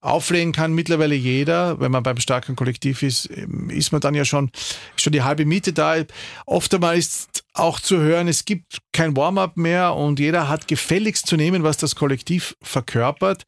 auflegen 0.01 0.51
kann 0.53 0.73
mittlerweile 0.73 1.15
jeder. 1.15 1.79
Wenn 1.79 1.91
man 1.91 2.03
beim 2.03 2.19
starken 2.19 2.55
Kollektiv 2.55 3.03
ist, 3.03 3.25
ist 3.25 3.91
man 3.91 4.01
dann 4.01 4.15
ja 4.15 4.25
schon, 4.25 4.51
schon 4.95 5.13
die 5.13 5.23
halbe 5.23 5.45
Miete 5.45 5.73
da. 5.73 5.95
Oft 6.45 6.73
einmal 6.73 6.97
ist 6.97 7.43
auch 7.53 7.79
zu 7.79 7.97
hören, 7.97 8.27
es 8.27 8.45
gibt 8.45 8.79
kein 8.91 9.15
Warm-up 9.15 9.55
mehr 9.55 9.95
und 9.95 10.19
jeder 10.19 10.49
hat 10.49 10.67
gefälligst 10.67 11.25
zu 11.25 11.37
nehmen, 11.37 11.63
was 11.63 11.77
das 11.77 11.95
Kollektiv 11.95 12.55
verkörpert. 12.61 13.45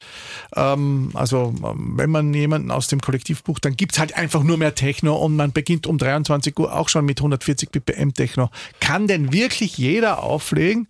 Ähm, 0.56 1.12
also 1.14 1.54
wenn 1.60 2.10
man 2.10 2.34
jemanden 2.34 2.72
aus 2.72 2.88
dem 2.88 3.02
Kollektiv 3.02 3.44
bucht, 3.44 3.66
dann 3.66 3.76
gibt 3.76 3.94
es 3.94 4.00
halt 4.00 4.16
einfach 4.16 4.44
nur 4.44 4.58
mehr 4.58 4.76
Techno 4.76 5.16
und 5.18 5.36
man 5.36 5.52
beginnt 5.52 5.88
um 5.88 5.98
23 5.98 6.58
Uhr 6.58 6.74
auch 6.74 6.90
schon 6.90 7.06
mit 7.06 7.20
140 7.20 7.70
BPM 7.70 8.14
Techno. 8.14 8.50
Kann 8.80 9.08
denn 9.08 9.34
wirklich 9.34 9.78
jeder 9.78 10.24
auflegen? 10.24 10.88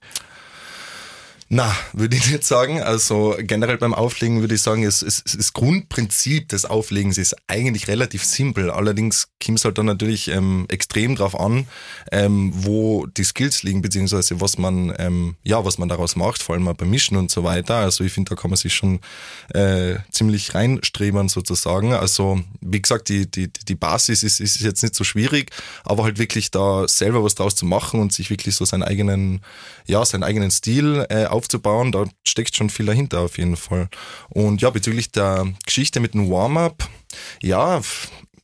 Na, 1.49 1.73
würde 1.93 2.17
ich 2.17 2.29
nicht 2.29 2.43
sagen. 2.43 2.81
Also 2.81 3.35
generell 3.39 3.77
beim 3.77 3.93
Auflegen 3.93 4.41
würde 4.41 4.55
ich 4.55 4.61
sagen, 4.61 4.83
es, 4.83 5.01
es, 5.01 5.23
das 5.23 5.53
Grundprinzip 5.53 6.49
des 6.49 6.65
Auflegens 6.65 7.17
ist 7.17 7.37
eigentlich 7.47 7.87
relativ 7.87 8.25
simpel. 8.25 8.69
Allerdings 8.69 9.29
kommt 9.43 9.59
es 9.59 9.63
halt 9.63 9.77
dann 9.77 9.85
natürlich 9.85 10.27
ähm, 10.27 10.65
extrem 10.67 11.15
drauf 11.15 11.39
an, 11.39 11.65
ähm, 12.11 12.51
wo 12.53 13.05
die 13.05 13.23
Skills 13.23 13.63
liegen, 13.63 13.81
beziehungsweise 13.81 14.41
was 14.41 14.57
man, 14.57 14.93
ähm, 14.99 15.35
ja, 15.43 15.63
was 15.63 15.77
man 15.77 15.87
daraus 15.87 16.17
macht, 16.17 16.43
vor 16.43 16.55
allem 16.55 16.65
beim 16.65 16.89
Mischen 16.89 17.15
und 17.15 17.31
so 17.31 17.45
weiter. 17.45 17.75
Also 17.75 18.03
ich 18.03 18.11
finde, 18.11 18.31
da 18.31 18.35
kann 18.35 18.51
man 18.51 18.57
sich 18.57 18.73
schon 18.73 18.99
äh, 19.53 19.95
ziemlich 20.11 20.53
reinstreben 20.53 21.29
sozusagen. 21.29 21.93
Also 21.93 22.41
wie 22.59 22.81
gesagt, 22.81 23.07
die, 23.07 23.25
die, 23.25 23.47
die 23.47 23.75
Basis 23.75 24.21
ist, 24.23 24.41
ist 24.41 24.59
jetzt 24.59 24.83
nicht 24.83 24.95
so 24.95 25.05
schwierig, 25.05 25.51
aber 25.85 26.03
halt 26.03 26.19
wirklich 26.19 26.51
da 26.51 26.89
selber 26.89 27.23
was 27.23 27.35
draus 27.35 27.55
zu 27.55 27.65
machen 27.65 28.01
und 28.01 28.11
sich 28.11 28.29
wirklich 28.29 28.55
so 28.55 28.65
seinen 28.65 28.83
eigenen, 28.83 29.39
ja, 29.85 30.03
seinen 30.03 30.23
eigenen 30.23 30.51
Stil 30.51 31.05
äh, 31.09 31.36
aufzubauen, 31.37 31.91
da 31.91 32.05
steckt 32.27 32.55
schon 32.55 32.69
viel 32.69 32.85
dahinter 32.85 33.21
auf 33.21 33.37
jeden 33.37 33.55
Fall. 33.55 33.89
Und 34.29 34.61
ja, 34.61 34.69
bezüglich 34.69 35.11
der 35.11 35.47
Geschichte 35.65 35.99
mit 35.99 36.13
dem 36.13 36.29
Warm-up, 36.29 36.89
ja, 37.41 37.81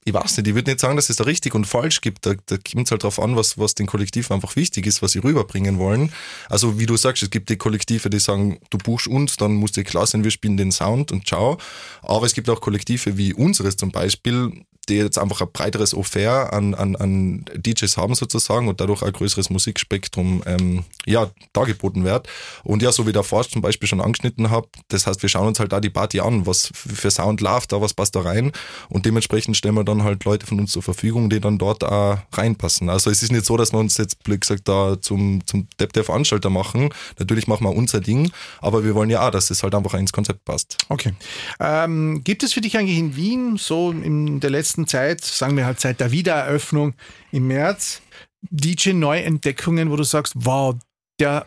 ich 0.05 0.13
weiß 0.13 0.37
nicht, 0.37 0.47
ich 0.47 0.55
würde 0.55 0.71
nicht 0.71 0.79
sagen, 0.79 0.95
dass 0.95 1.09
es 1.09 1.17
da 1.17 1.23
richtig 1.23 1.55
und 1.55 1.65
falsch 1.65 2.01
gibt. 2.01 2.25
Da, 2.25 2.33
da 2.45 2.57
kommt 2.57 2.87
es 2.87 2.91
halt 2.91 3.03
drauf 3.03 3.19
an, 3.19 3.35
was, 3.35 3.57
was 3.57 3.75
den 3.75 3.87
Kollektiven 3.87 4.33
einfach 4.33 4.55
wichtig 4.55 4.85
ist, 4.85 5.01
was 5.01 5.13
sie 5.13 5.19
rüberbringen 5.19 5.79
wollen. 5.79 6.11
Also 6.49 6.79
wie 6.79 6.85
du 6.85 6.97
sagst, 6.97 7.23
es 7.23 7.29
gibt 7.29 7.49
die 7.49 7.57
Kollektive, 7.57 8.09
die 8.09 8.19
sagen, 8.19 8.59
du 8.69 8.77
buchst 8.77 9.07
uns, 9.07 9.37
dann 9.37 9.53
muss 9.53 9.71
dir 9.71 9.83
klar 9.83 10.05
sein, 10.05 10.23
wir 10.23 10.31
spielen 10.31 10.57
den 10.57 10.71
Sound 10.71 11.11
und 11.11 11.27
ciao. 11.27 11.57
Aber 12.01 12.25
es 12.25 12.33
gibt 12.33 12.49
auch 12.49 12.61
Kollektive 12.61 13.17
wie 13.17 13.33
unseres 13.33 13.77
zum 13.77 13.91
Beispiel, 13.91 14.65
die 14.89 14.95
jetzt 14.95 15.17
einfach 15.17 15.41
ein 15.41 15.51
breiteres 15.51 15.93
Offer 15.93 16.51
an, 16.51 16.73
an, 16.73 16.95
an 16.95 17.45
DJs 17.55 17.95
haben 17.97 18.15
sozusagen 18.15 18.67
und 18.67 18.81
dadurch 18.81 19.01
ein 19.01 19.13
größeres 19.13 19.49
Musikspektrum 19.49 20.43
ähm, 20.45 20.83
ja, 21.05 21.31
dargeboten 21.53 22.03
wird. 22.03 22.27
Und 22.63 22.81
ja, 22.81 22.91
so 22.91 23.07
wie 23.07 23.13
der 23.13 23.23
Forst 23.23 23.51
zum 23.51 23.61
Beispiel 23.61 23.87
schon 23.87 24.01
angeschnitten 24.01 24.49
habe, 24.49 24.67
das 24.89 25.07
heißt, 25.07 25.21
wir 25.21 25.29
schauen 25.29 25.47
uns 25.47 25.59
halt 25.59 25.71
da 25.71 25.79
die 25.79 25.89
Party 25.89 26.19
an, 26.19 26.45
was 26.45 26.69
für 26.73 27.11
Sound 27.11 27.39
läuft 27.39 27.71
da, 27.71 27.81
was 27.81 27.93
passt 27.93 28.15
da 28.15 28.21
rein 28.21 28.51
und 28.89 29.05
dementsprechend 29.05 29.55
stellen 29.55 29.75
wir 29.75 29.83
dann 29.83 29.92
halt 30.01 30.25
Leute 30.25 30.47
von 30.47 30.59
uns 30.59 30.71
zur 30.71 30.81
Verfügung, 30.81 31.29
die 31.29 31.39
dann 31.39 31.59
dort 31.59 31.83
auch 31.83 32.17
reinpassen. 32.33 32.89
Also 32.89 33.11
es 33.11 33.21
ist 33.21 33.31
nicht 33.31 33.45
so, 33.45 33.55
dass 33.55 33.71
wir 33.71 33.77
uns 33.77 33.97
jetzt, 33.97 34.23
blöd 34.23 34.41
gesagt, 34.41 34.67
da 34.67 34.99
zum, 34.99 35.45
zum 35.45 35.67
Depp 35.79 35.93
der 35.93 36.03
Veranstalter 36.03 36.49
machen. 36.49 36.89
Natürlich 37.19 37.45
machen 37.45 37.65
wir 37.65 37.75
unser 37.75 38.01
Ding, 38.01 38.31
aber 38.59 38.83
wir 38.83 38.95
wollen 38.95 39.11
ja 39.11 39.27
auch, 39.27 39.31
dass 39.31 39.51
es 39.51 39.61
halt 39.61 39.75
einfach 39.75 39.93
ins 39.93 40.11
Konzept 40.11 40.45
passt. 40.45 40.77
Okay. 40.89 41.13
Ähm, 41.59 42.23
gibt 42.23 42.41
es 42.41 42.53
für 42.53 42.61
dich 42.61 42.75
eigentlich 42.75 42.97
in 42.97 43.15
Wien 43.15 43.57
so 43.57 43.91
in 43.91 44.39
der 44.39 44.49
letzten 44.49 44.63
letzten 44.63 44.87
Zeit, 44.87 45.21
sagen 45.21 45.57
wir 45.57 45.65
halt 45.65 45.81
seit 45.81 45.99
der 45.99 46.13
Wiedereröffnung 46.13 46.93
im 47.31 47.47
März, 47.47 48.01
DJ-Neuentdeckungen, 48.49 49.91
wo 49.91 49.97
du 49.97 50.03
sagst, 50.03 50.33
wow, 50.37 50.75
der, 51.19 51.45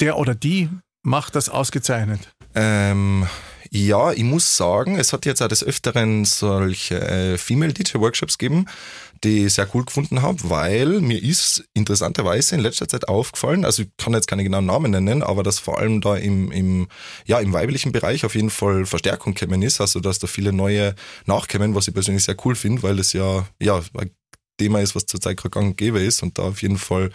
der 0.00 0.16
oder 0.16 0.34
die 0.34 0.70
macht 1.02 1.34
das 1.34 1.50
ausgezeichnet? 1.50 2.32
Ähm, 2.54 3.26
ja, 3.70 4.12
ich 4.12 4.24
muss 4.24 4.56
sagen, 4.56 4.98
es 4.98 5.12
hat 5.12 5.26
jetzt 5.26 5.42
auch 5.42 5.48
des 5.48 5.64
Öfteren 5.64 6.24
solche 6.24 7.00
äh, 7.00 7.38
Female 7.38 7.72
DJ-Workshops 7.72 8.38
gegeben, 8.38 8.66
die 9.24 9.46
ich 9.46 9.54
sehr 9.54 9.68
cool 9.74 9.84
gefunden 9.84 10.22
habe, 10.22 10.38
weil 10.44 11.00
mir 11.00 11.22
ist 11.22 11.64
interessanterweise 11.74 12.54
in 12.54 12.60
letzter 12.60 12.88
Zeit 12.88 13.08
aufgefallen, 13.08 13.64
also 13.64 13.82
ich 13.82 13.88
kann 13.96 14.12
jetzt 14.14 14.28
keine 14.28 14.44
genauen 14.44 14.66
Namen 14.66 14.92
nennen, 14.92 15.22
aber 15.22 15.42
dass 15.42 15.58
vor 15.58 15.78
allem 15.78 16.00
da 16.00 16.16
im, 16.16 16.52
im, 16.52 16.88
ja, 17.26 17.40
im 17.40 17.52
weiblichen 17.52 17.92
Bereich 17.92 18.24
auf 18.24 18.34
jeden 18.34 18.50
Fall 18.50 18.86
Verstärkung 18.86 19.34
gekommen 19.34 19.62
ist, 19.62 19.80
also 19.80 20.00
dass 20.00 20.18
da 20.18 20.26
viele 20.26 20.52
neue 20.52 20.94
nachkommen, 21.26 21.74
was 21.74 21.88
ich 21.88 21.94
persönlich 21.94 22.24
sehr 22.24 22.36
cool 22.44 22.54
finde, 22.54 22.82
weil 22.82 22.98
es 22.98 23.12
ja, 23.12 23.46
ja, 23.60 23.82
Thema 24.58 24.80
ist, 24.80 24.94
was 24.94 25.06
zurzeit 25.06 25.36
gerade 25.36 25.50
gang 25.50 25.68
und 25.68 25.76
gäbe 25.76 26.00
ist 26.00 26.22
und 26.22 26.38
da 26.38 26.42
auf 26.42 26.62
jeden 26.62 26.78
Fall 26.78 27.10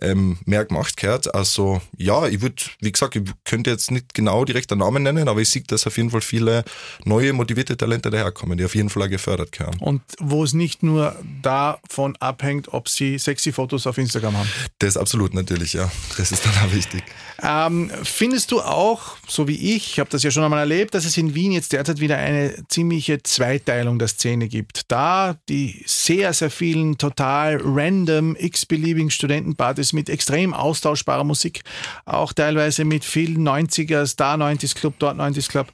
ähm, 0.00 0.38
mehr 0.46 0.64
gemacht 0.64 0.96
gehört. 0.96 1.34
Also 1.34 1.82
ja, 1.98 2.26
ich 2.26 2.40
würde, 2.40 2.62
wie 2.80 2.92
gesagt, 2.92 3.16
ich 3.16 3.22
könnte 3.44 3.70
jetzt 3.70 3.90
nicht 3.90 4.14
genau 4.14 4.44
direkt 4.44 4.72
einen 4.72 4.80
Namen 4.80 5.02
nennen, 5.02 5.28
aber 5.28 5.40
ich 5.40 5.50
sehe, 5.50 5.62
dass 5.62 5.86
auf 5.86 5.96
jeden 5.96 6.10
Fall 6.10 6.20
viele 6.20 6.64
neue, 7.04 7.32
motivierte 7.32 7.76
Talente 7.76 8.10
daherkommen, 8.10 8.56
die 8.56 8.64
auf 8.64 8.74
jeden 8.74 8.88
Fall 8.88 9.02
auch 9.02 9.08
gefördert 9.08 9.52
gehören. 9.52 9.78
Und 9.80 10.02
wo 10.18 10.44
es 10.44 10.54
nicht 10.54 10.82
nur 10.82 11.16
davon 11.42 12.16
abhängt, 12.16 12.72
ob 12.72 12.88
sie 12.88 13.18
sexy 13.18 13.52
Fotos 13.52 13.86
auf 13.86 13.98
Instagram 13.98 14.36
haben. 14.36 14.48
Das 14.78 14.96
absolut 14.96 15.34
natürlich, 15.34 15.72
ja. 15.72 15.90
Das 16.16 16.32
ist 16.32 16.46
dann 16.46 16.54
auch 16.64 16.72
wichtig. 16.72 17.02
Ähm, 17.42 17.90
findest 18.04 18.52
du 18.52 18.60
auch, 18.60 19.16
so 19.26 19.48
wie 19.48 19.74
ich, 19.74 19.92
ich 19.92 19.98
habe 19.98 20.10
das 20.10 20.22
ja 20.22 20.30
schon 20.30 20.44
einmal 20.44 20.60
erlebt, 20.60 20.94
dass 20.94 21.04
es 21.04 21.16
in 21.16 21.34
Wien 21.34 21.52
jetzt 21.52 21.72
derzeit 21.72 22.00
wieder 22.00 22.16
eine 22.16 22.54
ziemliche 22.68 23.22
Zweiteilung 23.22 23.98
der 23.98 24.08
Szene 24.08 24.48
gibt? 24.48 24.90
Da 24.90 25.36
die 25.48 25.82
sehr, 25.86 26.32
sehr 26.32 26.50
vielen 26.50 26.83
vielen 26.84 26.98
total 26.98 27.60
random, 27.62 28.36
x-beliebigen 28.38 29.10
Studentenpartys 29.10 29.92
mit 29.92 30.08
extrem 30.08 30.52
austauschbarer 30.52 31.24
Musik, 31.24 31.62
auch 32.04 32.32
teilweise 32.32 32.84
mit 32.84 33.04
vielen 33.04 33.46
90ers, 33.46 34.16
da 34.16 34.34
90s 34.34 34.74
Club, 34.74 34.94
dort 34.98 35.18
90s 35.18 35.48
Club. 35.48 35.72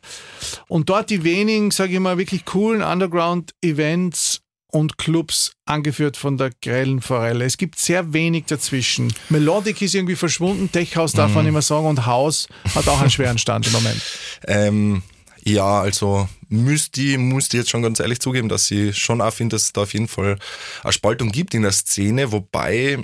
Und 0.69 0.89
dort 0.89 1.11
die 1.11 1.25
wenigen, 1.25 1.71
sage 1.71 1.95
ich 1.95 2.01
mal, 2.01 2.19
wirklich 2.19 2.45
coolen 2.45 2.83
Underground-Events 2.83 4.41
und 4.73 4.99
Clubs 4.99 5.53
angeführt 5.67 6.17
von 6.17 6.37
der 6.37 6.53
grellen 6.63 7.01
Forelle. 7.01 7.45
Es 7.45 7.57
gibt 7.57 7.77
sehr 7.79 8.13
wenig 8.13 8.45
dazwischen. 8.47 9.13
Melodic 9.29 9.83
ist 9.83 9.97
irgendwie 9.97 10.15
verschwunden, 10.15 10.71
Tech 10.71 10.95
House 10.95 11.11
darf 11.13 11.33
mm. 11.33 11.35
man 11.35 11.43
mhm. 11.45 11.49
immer 11.49 11.63
sagen 11.63 11.87
und 11.87 12.07
House 12.07 12.47
hat 12.77 12.87
auch 12.87 13.01
einen 13.01 13.11
schweren 13.11 13.39
Stand 13.39 13.67
im 13.67 13.73
Moment. 13.73 14.01
Ähm, 14.47 15.03
ja, 15.45 15.81
also 15.81 16.29
müsste 16.51 17.01
ich, 17.01 17.19
müsste 17.19 17.57
jetzt 17.57 17.71
schon 17.71 17.83
ganz 17.83 18.01
ehrlich 18.01 18.21
zugeben, 18.21 18.49
dass 18.49 18.71
ich 18.71 18.99
schon 18.99 19.21
auch 19.21 19.33
finde, 19.33 19.57
dass 19.57 19.65
es 19.65 19.73
da 19.73 19.83
auf 19.83 19.93
jeden 19.93 20.09
Fall 20.09 20.39
eine 20.83 20.93
Spaltung 20.93 21.33
gibt 21.33 21.55
in 21.55 21.63
der 21.63 21.73
Szene, 21.73 22.33
wobei, 22.33 22.99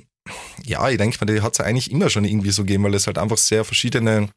ja, 0.64 0.88
ich 0.90 0.98
denke 0.98 1.16
mal, 1.20 1.32
die 1.32 1.40
hat 1.40 1.54
es 1.54 1.60
eigentlich 1.60 1.90
immer 1.90 2.10
schon 2.10 2.24
irgendwie 2.24 2.50
so 2.50 2.62
gegeben, 2.62 2.84
weil 2.84 2.94
es 2.94 3.06
halt 3.06 3.18
einfach 3.18 3.38
sehr 3.38 3.64
verschiedene 3.64 4.28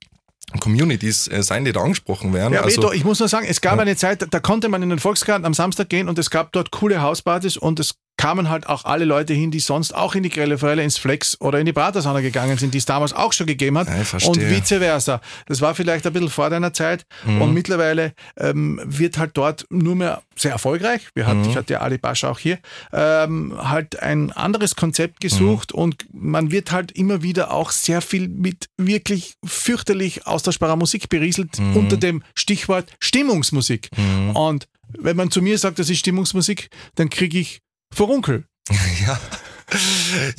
Communities 0.60 1.28
äh, 1.28 1.44
sein, 1.44 1.66
die 1.66 1.72
da 1.72 1.82
angesprochen 1.82 2.34
werden. 2.34 2.54
Ja, 2.54 2.62
also, 2.62 2.92
ich 2.92 3.04
muss 3.04 3.20
nur 3.20 3.28
sagen, 3.28 3.46
es 3.48 3.62
gab 3.62 3.76
ja. 3.76 3.82
eine 3.82 3.96
Zeit, 3.96 4.26
da 4.30 4.40
konnte 4.40 4.70
man 4.70 4.82
in 4.82 4.90
den 4.90 5.00
Volksgarten 5.00 5.46
am 5.46 5.54
Samstag 5.54 5.90
gehen 5.90 6.10
und 6.10 6.18
es 6.18 6.30
gab 6.30 6.52
dort 6.54 6.72
coole 6.72 7.02
Hauspartys 7.02 7.58
und 7.58 7.80
es 7.80 7.96
kamen 8.20 8.50
halt 8.50 8.68
auch 8.68 8.84
alle 8.84 9.06
Leute 9.06 9.34
hin, 9.34 9.50
die 9.50 9.62
sonst 9.62 9.96
auch 9.96 10.14
in 10.14 10.24
die 10.24 10.30
Grelle 10.30 10.58
Forelle, 10.58 10.84
ins 10.84 10.98
Flex 10.98 11.40
oder 11.40 11.58
in 11.58 11.66
die 11.66 11.72
Pratersauna 11.72 12.20
gegangen 12.20 12.58
sind, 12.58 12.74
die 12.74 12.78
es 12.78 12.84
damals 12.84 13.14
auch 13.14 13.32
schon 13.32 13.48
gegeben 13.48 13.78
hat. 13.78 13.88
Und 14.26 14.42
vice 14.42 14.78
versa. 14.78 15.22
Das 15.46 15.62
war 15.62 15.74
vielleicht 15.74 16.06
ein 16.06 16.12
bisschen 16.12 16.28
vor 16.28 16.50
deiner 16.50 16.74
Zeit 16.74 17.06
mhm. 17.26 17.42
und 17.42 17.54
mittlerweile 17.54 18.12
ähm, 18.36 18.82
wird 18.84 19.18
halt 19.18 19.32
dort 19.36 19.66
nur 19.70 19.96
mehr 19.96 20.22
sehr 20.36 20.52
erfolgreich. 20.52 21.08
Wir 21.16 21.28
hatten, 21.28 21.44
mhm. 21.44 21.50
Ich 21.50 21.56
hatte 21.56 21.72
ja 21.72 21.80
Ali 21.80 21.98
Bascha 21.98 22.30
auch 22.30 22.40
hier, 22.40 22.60
ähm, 22.92 23.54
halt 23.58 24.02
ein 24.02 24.34
anderes 24.34 24.76
Konzept 24.76 25.22
gesucht 25.22 25.74
mhm. 25.74 25.80
und 25.80 26.06
man 26.12 26.52
wird 26.52 26.74
halt 26.74 26.92
immer 26.92 27.24
wieder 27.24 27.54
auch 27.54 27.72
sehr 27.72 28.02
viel 28.02 28.28
mit 28.28 28.68
wirklich 28.76 29.36
fürchterlich 29.46 30.28
austauschbarer 30.28 30.76
Musik 30.76 31.08
berieselt 31.08 31.58
mhm. 31.58 31.78
unter 31.78 31.96
dem 31.96 32.22
Stichwort 32.36 32.92
Stimmungsmusik. 33.00 33.88
Mhm. 33.96 34.36
Und 34.36 34.68
wenn 34.98 35.16
man 35.16 35.32
zu 35.32 35.42
mir 35.42 35.58
sagt, 35.58 35.80
das 35.80 35.90
ist 35.90 36.00
Stimmungsmusik, 36.00 36.70
dann 36.96 37.10
kriege 37.10 37.40
ich 37.40 37.62
Furunkel. 37.94 38.46
ja. 39.06 39.20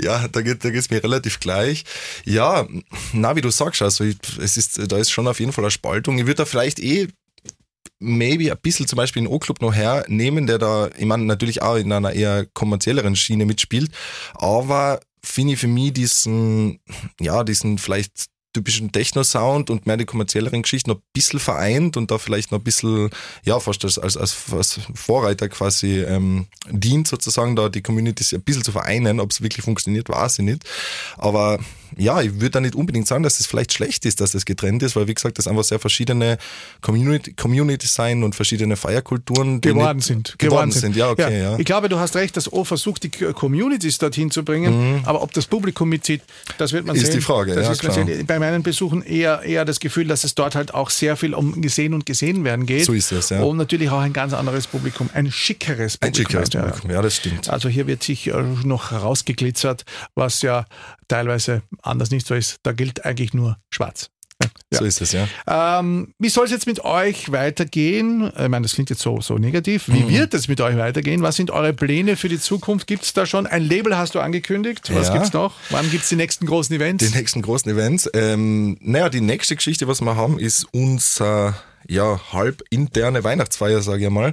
Ja, 0.00 0.26
da 0.26 0.42
geht 0.42 0.60
geht's 0.60 0.90
mir 0.90 1.04
relativ 1.04 1.38
gleich. 1.38 1.84
Ja, 2.24 2.66
na, 3.12 3.36
wie 3.36 3.40
du 3.40 3.50
sagst, 3.50 3.80
also 3.80 4.02
ich, 4.02 4.16
es 4.40 4.56
ist, 4.56 4.90
da 4.90 4.98
ist 4.98 5.10
schon 5.10 5.28
auf 5.28 5.38
jeden 5.38 5.52
Fall 5.52 5.62
eine 5.62 5.70
Spaltung. 5.70 6.18
Ich 6.18 6.26
würde 6.26 6.34
da 6.38 6.44
vielleicht 6.46 6.80
eh 6.80 7.06
maybe 8.00 8.50
ein 8.50 8.58
bisschen 8.60 8.88
zum 8.88 8.96
Beispiel 8.96 9.20
einen 9.20 9.32
O-Club 9.32 9.60
noch 9.60 9.74
hernehmen, 9.74 10.46
der 10.46 10.58
da, 10.58 10.88
ich 10.96 11.04
meine, 11.04 11.24
natürlich 11.24 11.62
auch 11.62 11.76
in 11.76 11.92
einer 11.92 12.12
eher 12.12 12.46
kommerzielleren 12.46 13.14
Schiene 13.14 13.44
mitspielt, 13.44 13.92
aber 14.34 15.00
finde 15.22 15.52
ich 15.54 15.60
für 15.60 15.68
mich 15.68 15.92
diesen, 15.92 16.80
ja, 17.20 17.44
diesen 17.44 17.78
vielleicht 17.78 18.26
typischen 18.52 18.90
Techno-Sound 18.92 19.70
und 19.70 19.86
mehr 19.86 19.96
die 19.96 20.04
kommerzielleren 20.04 20.62
Geschichten 20.62 20.90
noch 20.90 20.96
ein 20.96 21.02
bisschen 21.12 21.38
vereint 21.38 21.96
und 21.96 22.10
da 22.10 22.18
vielleicht 22.18 22.50
noch 22.50 22.58
ein 22.58 22.64
bisschen, 22.64 23.10
ja, 23.44 23.60
fast 23.60 23.84
als, 23.84 23.98
als, 23.98 24.16
als 24.16 24.80
Vorreiter 24.94 25.48
quasi 25.48 26.00
ähm, 26.00 26.46
dient, 26.70 27.08
sozusagen, 27.08 27.56
da 27.56 27.68
die 27.68 27.82
Communities 27.82 28.34
ein 28.34 28.42
bisschen 28.42 28.64
zu 28.64 28.72
vereinen. 28.72 29.20
Ob 29.20 29.30
es 29.30 29.42
wirklich 29.42 29.64
funktioniert, 29.64 30.08
weiß 30.08 30.40
ich 30.40 30.44
nicht. 30.44 30.64
Aber 31.16 31.58
ja, 31.96 32.20
ich 32.20 32.34
würde 32.34 32.50
da 32.50 32.60
nicht 32.60 32.74
unbedingt 32.74 33.06
sagen, 33.06 33.22
dass 33.22 33.40
es 33.40 33.46
vielleicht 33.46 33.72
schlecht 33.72 34.04
ist, 34.06 34.20
dass 34.20 34.32
das 34.32 34.44
getrennt 34.44 34.82
ist, 34.82 34.96
weil 34.96 35.08
wie 35.08 35.14
gesagt, 35.14 35.38
das 35.38 35.46
einfach 35.46 35.64
sehr 35.64 35.78
verschiedene 35.78 36.38
Community, 36.80 37.32
Communities 37.32 37.94
sein 37.94 38.22
und 38.22 38.34
verschiedene 38.34 38.76
Feierkulturen 38.76 39.60
geworden 39.60 40.00
sind. 40.00 40.38
Geworden 40.38 40.72
sind, 40.72 40.96
ja, 40.96 41.10
okay, 41.10 41.38
ja. 41.38 41.52
ja. 41.52 41.58
Ich 41.58 41.64
glaube, 41.64 41.88
du 41.88 41.98
hast 41.98 42.16
recht, 42.16 42.36
dass 42.36 42.52
O 42.52 42.64
versucht, 42.64 43.02
die 43.02 43.10
Communities 43.10 43.98
dorthin 43.98 44.30
zu 44.30 44.44
bringen, 44.44 44.96
mhm. 44.96 45.00
aber 45.04 45.22
ob 45.22 45.32
das 45.32 45.46
Publikum 45.46 45.88
mitzieht, 45.88 46.22
das 46.58 46.72
wird 46.72 46.86
man 46.86 46.96
ist 46.96 47.02
sehen. 47.02 47.10
Ist 47.10 47.16
die 47.16 47.20
Frage, 47.20 47.54
das 47.54 47.66
ja, 47.66 47.72
ist 47.72 47.80
klar. 47.80 48.06
Bei 48.26 48.38
meinen 48.38 48.62
Besuchen 48.62 49.02
eher, 49.02 49.42
eher 49.42 49.64
das 49.64 49.80
Gefühl, 49.80 50.06
dass 50.06 50.24
es 50.24 50.34
dort 50.34 50.54
halt 50.54 50.74
auch 50.74 50.90
sehr 50.90 51.16
viel 51.16 51.34
um 51.34 51.60
gesehen 51.60 51.94
und 51.94 52.06
gesehen 52.06 52.44
werden 52.44 52.66
geht. 52.66 52.84
So 52.84 52.92
ist 52.92 53.12
es, 53.12 53.30
ja. 53.30 53.42
Und 53.42 53.56
natürlich 53.56 53.90
auch 53.90 54.00
ein 54.00 54.12
ganz 54.12 54.32
anderes 54.32 54.66
Publikum, 54.66 55.10
ein 55.12 55.30
schickeres 55.30 55.98
Publikum. 55.98 56.08
Ein 56.08 56.14
schickeres 56.14 56.50
Publikum, 56.50 56.90
ja, 56.90 57.02
das 57.02 57.16
stimmt. 57.16 57.48
Also 57.50 57.68
hier 57.68 57.86
wird 57.86 58.02
sich 58.02 58.28
äh, 58.28 58.42
noch 58.64 58.90
herausgeglitzert, 58.90 59.84
was 60.14 60.42
ja 60.42 60.64
teilweise 61.08 61.62
anders 61.82 62.10
nicht 62.10 62.26
so 62.26 62.34
ist. 62.34 62.58
Da 62.62 62.72
gilt 62.72 63.04
eigentlich 63.04 63.34
nur 63.34 63.58
schwarz. 63.70 64.10
Ja. 64.72 64.78
So 64.78 64.84
ist 64.84 65.00
es, 65.00 65.12
ja. 65.12 65.28
Ähm, 65.46 66.14
wie 66.18 66.28
soll 66.28 66.46
es 66.46 66.50
jetzt 66.50 66.66
mit 66.66 66.84
euch 66.84 67.30
weitergehen? 67.32 68.32
Ich 68.38 68.48
meine, 68.48 68.62
das 68.62 68.74
klingt 68.74 68.88
jetzt 68.88 69.02
so, 69.02 69.20
so 69.20 69.36
negativ. 69.36 69.88
Wie 69.88 70.04
mhm. 70.04 70.08
wird 70.08 70.32
es 70.32 70.48
mit 70.48 70.60
euch 70.60 70.76
weitergehen? 70.76 71.22
Was 71.22 71.36
sind 71.36 71.50
eure 71.50 71.72
Pläne 71.72 72.16
für 72.16 72.28
die 72.28 72.38
Zukunft? 72.38 72.86
Gibt 72.86 73.04
es 73.04 73.12
da 73.12 73.26
schon? 73.26 73.46
Ein 73.46 73.64
Label 73.64 73.98
hast 73.98 74.14
du 74.14 74.20
angekündigt. 74.20 74.94
Was 74.94 75.08
ja. 75.08 75.14
gibt 75.14 75.26
es 75.26 75.32
noch? 75.32 75.54
Wann 75.70 75.90
gibt 75.90 76.04
es 76.04 76.08
die 76.08 76.16
nächsten 76.16 76.46
großen 76.46 76.74
Events? 76.74 77.04
Die 77.04 77.16
nächsten 77.16 77.42
großen 77.42 77.70
Events. 77.70 78.08
Ähm, 78.14 78.78
naja, 78.80 79.08
die 79.08 79.20
nächste 79.20 79.56
Geschichte, 79.56 79.88
was 79.88 80.00
wir 80.00 80.16
haben, 80.16 80.38
ist 80.38 80.66
unser 80.72 81.56
ja, 81.88 82.20
halb 82.32 82.62
interne 82.70 83.24
Weihnachtsfeier, 83.24 83.82
sage 83.82 84.04
ich 84.04 84.10
mal, 84.10 84.32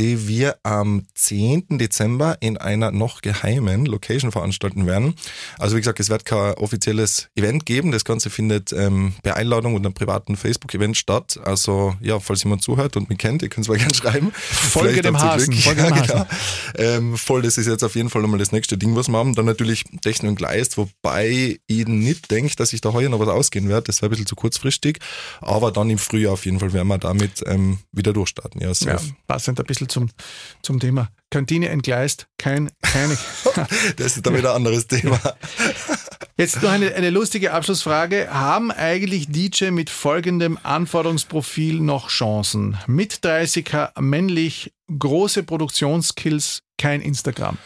die 0.00 0.26
wir 0.26 0.56
am 0.62 1.02
10. 1.14 1.78
Dezember 1.78 2.38
in 2.40 2.56
einer 2.56 2.90
noch 2.90 3.20
geheimen 3.20 3.84
Location 3.84 4.32
veranstalten 4.32 4.86
werden. 4.86 5.14
Also 5.58 5.76
wie 5.76 5.80
gesagt, 5.80 6.00
es 6.00 6.08
wird 6.08 6.24
kein 6.24 6.54
offizielles 6.54 7.28
Event 7.36 7.66
geben. 7.66 7.92
Das 7.92 8.06
Ganze 8.06 8.30
findet 8.30 8.72
ähm, 8.72 9.12
per 9.22 9.36
Einladung 9.36 9.74
und 9.74 9.84
einem 9.84 9.92
privaten 9.92 10.36
Facebook-Event 10.36 10.96
statt. 10.96 11.38
Also 11.44 11.94
ja, 12.00 12.18
falls 12.18 12.44
jemand 12.44 12.62
zuhört 12.62 12.96
und 12.96 13.10
mich 13.10 13.18
kennt, 13.18 13.42
ihr 13.42 13.50
könnt 13.50 13.66
es 13.66 13.68
mal 13.68 13.76
gerne 13.78 13.94
schreiben. 13.94 14.32
Folge 14.32 15.02
dem 15.02 15.20
Hasen. 15.20 15.52
Folge 15.52 15.82
ja, 15.82 15.90
genau. 15.90 16.26
ähm, 16.76 17.18
voll, 17.18 17.42
das 17.42 17.58
ist 17.58 17.66
jetzt 17.66 17.84
auf 17.84 17.94
jeden 17.94 18.08
Fall 18.08 18.22
nochmal 18.22 18.38
das 18.38 18.52
nächste 18.52 18.78
Ding, 18.78 18.96
was 18.96 19.08
wir 19.08 19.18
haben. 19.18 19.34
Dann 19.34 19.44
natürlich 19.44 19.84
Techno 20.00 20.30
und 20.30 20.36
Gleist, 20.36 20.78
wobei 20.78 21.58
ich 21.66 21.86
nicht 21.86 22.30
denke, 22.30 22.56
dass 22.56 22.72
ich 22.72 22.80
da 22.80 22.94
heuer 22.94 23.10
noch 23.10 23.20
was 23.20 23.28
ausgehen 23.28 23.68
werde. 23.68 23.82
Das 23.88 24.00
wäre 24.00 24.08
ein 24.08 24.12
bisschen 24.12 24.26
zu 24.26 24.34
kurzfristig. 24.34 24.98
Aber 25.42 25.72
dann 25.72 25.90
im 25.90 25.98
Frühjahr 25.98 26.32
auf 26.32 26.46
jeden 26.46 26.58
Fall 26.58 26.72
werden 26.72 26.88
wir 26.88 26.96
damit 26.96 27.44
ähm, 27.44 27.80
wieder 27.92 28.14
durchstarten. 28.14 28.62
Ja, 28.62 28.72
ja, 28.72 28.98
passend 29.26 29.60
ein 29.60 29.66
bisschen 29.66 29.89
zum, 29.90 30.10
zum 30.62 30.80
Thema. 30.80 31.08
Kantine 31.30 31.68
entgleist, 31.68 32.26
kein, 32.38 32.70
keine. 32.82 33.16
das 33.96 34.16
ist 34.16 34.26
dann 34.26 34.36
wieder 34.36 34.50
ein 34.50 34.56
anderes 34.56 34.86
Thema. 34.86 35.20
Jetzt 36.36 36.62
noch 36.62 36.70
eine, 36.70 36.94
eine 36.94 37.10
lustige 37.10 37.52
Abschlussfrage. 37.52 38.28
Haben 38.30 38.70
eigentlich 38.70 39.28
DJ 39.28 39.70
mit 39.70 39.90
folgendem 39.90 40.58
Anforderungsprofil 40.62 41.80
noch 41.80 42.08
Chancen? 42.08 42.78
Mit 42.86 43.16
30er 43.16 44.00
männlich, 44.00 44.72
große 44.98 45.42
Produktionskills, 45.42 46.62
kein 46.78 47.00
Instagram. 47.00 47.58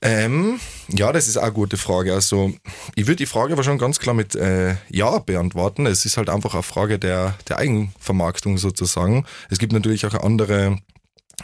Ähm, 0.00 0.60
ja, 0.88 1.12
das 1.12 1.26
ist 1.26 1.36
auch 1.36 1.44
eine 1.44 1.52
gute 1.52 1.76
Frage. 1.76 2.12
Also, 2.12 2.52
ich 2.94 3.06
würde 3.06 3.16
die 3.16 3.26
Frage 3.26 3.52
aber 3.52 3.64
schon 3.64 3.78
ganz 3.78 3.98
klar 3.98 4.14
mit 4.14 4.34
äh, 4.36 4.76
Ja 4.88 5.18
beantworten. 5.18 5.86
Es 5.86 6.04
ist 6.04 6.16
halt 6.16 6.28
einfach 6.28 6.54
eine 6.54 6.62
Frage 6.62 6.98
der, 6.98 7.34
der 7.48 7.58
Eigenvermarktung 7.58 8.58
sozusagen. 8.58 9.24
Es 9.50 9.58
gibt 9.58 9.72
natürlich 9.72 10.06
auch 10.06 10.14
andere 10.14 10.78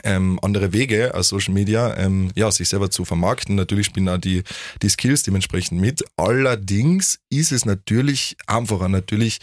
ähm, 0.02 0.38
andere 0.42 0.72
Wege 0.72 1.14
als 1.14 1.28
Social 1.28 1.54
Media, 1.54 1.96
ähm, 1.96 2.30
ja, 2.34 2.50
sich 2.50 2.68
selber 2.68 2.90
zu 2.90 3.04
vermarkten. 3.04 3.54
Natürlich 3.54 3.86
spielen 3.86 4.08
auch 4.08 4.18
die, 4.18 4.42
die 4.82 4.88
Skills 4.88 5.22
dementsprechend 5.22 5.80
mit. 5.80 6.04
Allerdings 6.16 7.20
ist 7.30 7.52
es 7.52 7.64
natürlich 7.64 8.36
einfacher, 8.46 8.88
natürlich 8.88 9.38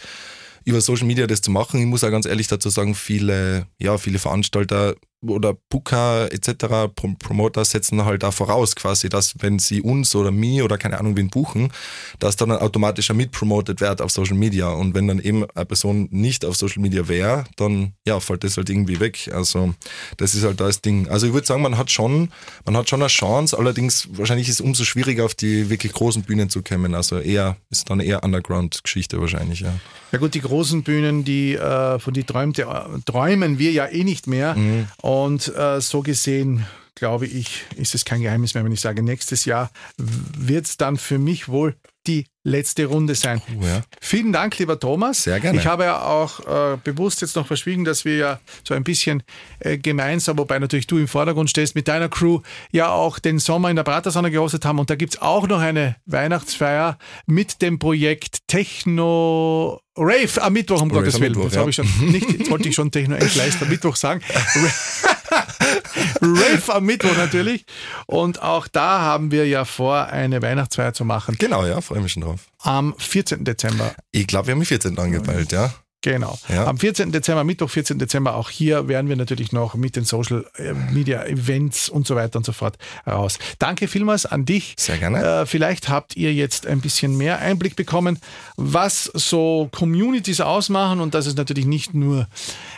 über 0.64 0.80
Social 0.80 1.06
Media 1.06 1.26
das 1.26 1.40
zu 1.40 1.50
machen. 1.50 1.80
Ich 1.80 1.86
muss 1.86 2.04
auch 2.04 2.10
ganz 2.10 2.26
ehrlich 2.26 2.48
dazu 2.48 2.68
sagen, 2.68 2.94
viele, 2.94 3.66
ja, 3.78 3.98
viele 3.98 4.18
Veranstalter 4.18 4.94
oder 5.26 5.54
Booker 5.70 6.32
etc., 6.32 6.92
Promoter 7.18 7.64
setzen 7.64 8.04
halt 8.04 8.22
da 8.22 8.30
voraus 8.30 8.74
quasi, 8.76 9.08
dass 9.08 9.34
wenn 9.40 9.58
sie 9.58 9.80
uns 9.80 10.14
oder 10.14 10.30
mich 10.30 10.62
oder 10.62 10.78
keine 10.78 10.98
Ahnung 10.98 11.16
wen 11.16 11.30
buchen, 11.30 11.72
dass 12.18 12.36
dann 12.36 12.50
automatischer 12.50 13.14
mitpromotet 13.14 13.80
wird 13.80 14.00
auf 14.00 14.10
Social 14.10 14.36
Media 14.36 14.68
und 14.70 14.94
wenn 14.94 15.08
dann 15.08 15.18
eben 15.18 15.44
eine 15.54 15.64
Person 15.64 16.08
nicht 16.10 16.44
auf 16.44 16.56
Social 16.56 16.82
Media 16.82 17.08
wäre, 17.08 17.44
dann 17.56 17.92
ja, 18.06 18.20
fällt 18.20 18.44
das 18.44 18.56
halt 18.56 18.70
irgendwie 18.70 19.00
weg. 19.00 19.30
Also 19.32 19.74
das 20.16 20.34
ist 20.34 20.44
halt 20.44 20.60
das 20.60 20.80
Ding. 20.80 21.08
Also 21.08 21.26
ich 21.26 21.32
würde 21.32 21.46
sagen, 21.46 21.62
man 21.62 21.78
hat 21.78 21.90
schon, 21.90 22.30
man 22.64 22.76
hat 22.76 22.88
schon 22.88 23.00
eine 23.00 23.08
Chance, 23.08 23.56
allerdings 23.56 24.08
wahrscheinlich 24.12 24.48
ist 24.48 24.56
es 24.56 24.60
umso 24.60 24.84
schwieriger 24.84 25.24
auf 25.24 25.34
die 25.34 25.70
wirklich 25.70 25.92
großen 25.92 26.22
Bühnen 26.22 26.50
zu 26.50 26.62
kommen. 26.62 26.94
Also 26.94 27.18
eher, 27.18 27.56
ist 27.70 27.88
dann 27.90 28.00
eher 28.00 28.24
Underground-Geschichte 28.24 29.20
wahrscheinlich, 29.20 29.60
ja. 29.60 29.72
Ja 30.12 30.18
gut, 30.18 30.34
die 30.34 30.42
großen 30.42 30.82
Bühnen, 30.82 31.24
die 31.24 31.54
äh, 31.54 31.98
von 31.98 32.12
die 32.12 32.24
träumte, 32.24 32.66
träumen 33.06 33.58
wir 33.58 33.72
ja 33.72 33.86
eh 33.86 34.04
nicht 34.04 34.26
mehr. 34.26 34.54
Mhm. 34.54 34.88
Und 35.12 35.54
äh, 35.54 35.78
so 35.82 36.00
gesehen, 36.00 36.64
glaube 36.94 37.26
ich, 37.26 37.64
ist 37.76 37.94
es 37.94 38.06
kein 38.06 38.22
Geheimnis 38.22 38.54
mehr, 38.54 38.64
wenn 38.64 38.72
ich 38.72 38.80
sage, 38.80 39.02
nächstes 39.02 39.44
Jahr 39.44 39.70
wird 39.98 40.64
es 40.64 40.78
dann 40.78 40.96
für 40.96 41.18
mich 41.18 41.50
wohl 41.50 41.76
die 42.06 42.28
letzte 42.44 42.86
Runde 42.86 43.14
sein. 43.14 43.40
Oh, 43.60 43.64
ja. 43.64 43.82
Vielen 44.00 44.32
Dank, 44.32 44.58
lieber 44.58 44.78
Thomas. 44.78 45.22
Sehr 45.22 45.38
gerne. 45.38 45.58
Ich 45.58 45.66
habe 45.66 45.84
ja 45.84 46.02
auch 46.02 46.40
äh, 46.40 46.76
bewusst 46.82 47.20
jetzt 47.20 47.36
noch 47.36 47.46
verschwiegen, 47.46 47.84
dass 47.84 48.04
wir 48.04 48.16
ja 48.16 48.40
so 48.66 48.74
ein 48.74 48.84
bisschen 48.84 49.22
äh, 49.60 49.78
gemeinsam, 49.78 50.38
wobei 50.38 50.58
natürlich 50.58 50.86
du 50.86 50.98
im 50.98 51.08
Vordergrund 51.08 51.50
stehst, 51.50 51.74
mit 51.74 51.86
deiner 51.88 52.08
Crew 52.08 52.40
ja 52.72 52.90
auch 52.90 53.18
den 53.18 53.38
Sommer 53.38 53.70
in 53.70 53.76
der 53.76 53.84
Pratersonne 53.84 54.30
gehostet 54.30 54.64
haben. 54.64 54.78
Und 54.78 54.90
da 54.90 54.96
gibt 54.96 55.14
es 55.14 55.22
auch 55.22 55.46
noch 55.46 55.60
eine 55.60 55.96
Weihnachtsfeier 56.06 56.98
mit 57.26 57.62
dem 57.62 57.78
Projekt 57.78 58.48
Techno 58.48 59.80
Rave 59.96 60.42
am 60.42 60.52
Mittwoch, 60.54 60.82
um 60.82 60.90
Rave 60.90 61.00
Gottes 61.00 61.20
Willen. 61.20 61.32
Mittwoch, 61.32 61.44
jetzt, 61.44 61.56
ja. 61.56 61.66
ich 61.66 61.76
schon 61.76 62.10
nicht, 62.10 62.30
jetzt 62.30 62.50
wollte 62.50 62.68
ich 62.68 62.74
schon 62.74 62.90
Techno 62.90 63.14
Entgleist 63.14 63.62
am 63.62 63.68
Mittwoch 63.68 63.96
sagen. 63.96 64.20
Rave 66.20 66.74
am 66.74 66.84
Mittwoch 66.84 67.16
natürlich. 67.16 67.64
Und 68.06 68.42
auch 68.42 68.68
da 68.68 69.00
haben 69.00 69.30
wir 69.30 69.46
ja 69.46 69.64
vor, 69.64 70.06
eine 70.06 70.42
Weihnachtsfeier 70.42 70.92
zu 70.92 71.04
machen. 71.04 71.36
Genau, 71.38 71.64
ja, 71.66 71.80
freue 71.80 72.00
mich 72.00 72.12
schon 72.12 72.22
drauf. 72.22 72.40
Am 72.60 72.94
14. 72.98 73.44
Dezember. 73.44 73.94
Ich 74.10 74.26
glaube, 74.26 74.48
wir 74.48 74.52
haben 74.52 74.60
den 74.60 74.66
14. 74.66 74.98
angepeilt, 74.98 75.52
ja. 75.52 75.72
Genau. 76.02 76.36
Ja. 76.48 76.66
Am 76.66 76.78
14. 76.78 77.12
Dezember, 77.12 77.44
Mittwoch, 77.44 77.70
14. 77.70 77.96
Dezember, 77.96 78.34
auch 78.34 78.50
hier 78.50 78.88
werden 78.88 79.08
wir 79.08 79.14
natürlich 79.14 79.52
noch 79.52 79.74
mit 79.74 79.94
den 79.94 80.04
Social 80.04 80.44
äh, 80.56 80.72
Media 80.72 81.24
Events 81.24 81.88
und 81.88 82.08
so 82.08 82.16
weiter 82.16 82.38
und 82.38 82.44
so 82.44 82.50
fort 82.50 82.76
raus. 83.06 83.38
Danke 83.60 83.86
vielmals 83.86 84.26
an 84.26 84.44
dich. 84.44 84.74
Sehr 84.76 84.98
gerne. 84.98 85.42
Äh, 85.42 85.46
vielleicht 85.46 85.88
habt 85.88 86.16
ihr 86.16 86.34
jetzt 86.34 86.66
ein 86.66 86.80
bisschen 86.80 87.16
mehr 87.16 87.38
Einblick 87.38 87.76
bekommen, 87.76 88.18
was 88.56 89.04
so 89.14 89.68
Communities 89.70 90.40
ausmachen 90.40 91.00
und 91.00 91.14
dass 91.14 91.26
es 91.26 91.36
natürlich 91.36 91.66
nicht 91.66 91.94
nur 91.94 92.26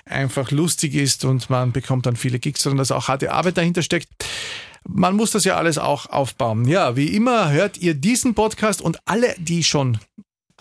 einfach 0.04 0.50
lustig 0.50 0.94
ist 0.94 1.24
und 1.24 1.48
man 1.48 1.72
bekommt 1.72 2.04
dann 2.04 2.16
viele 2.16 2.38
Gigs, 2.38 2.62
sondern 2.62 2.78
dass 2.78 2.92
auch 2.92 3.08
harte 3.08 3.32
Arbeit 3.32 3.56
dahinter 3.56 3.80
steckt. 3.80 4.08
Man 4.86 5.16
muss 5.16 5.30
das 5.30 5.44
ja 5.44 5.56
alles 5.56 5.78
auch 5.78 6.10
aufbauen. 6.10 6.66
Ja, 6.66 6.94
wie 6.94 7.08
immer 7.08 7.50
hört 7.50 7.78
ihr 7.78 7.94
diesen 7.94 8.34
Podcast 8.34 8.82
und 8.82 8.98
alle, 9.06 9.34
die 9.38 9.64
schon 9.64 9.98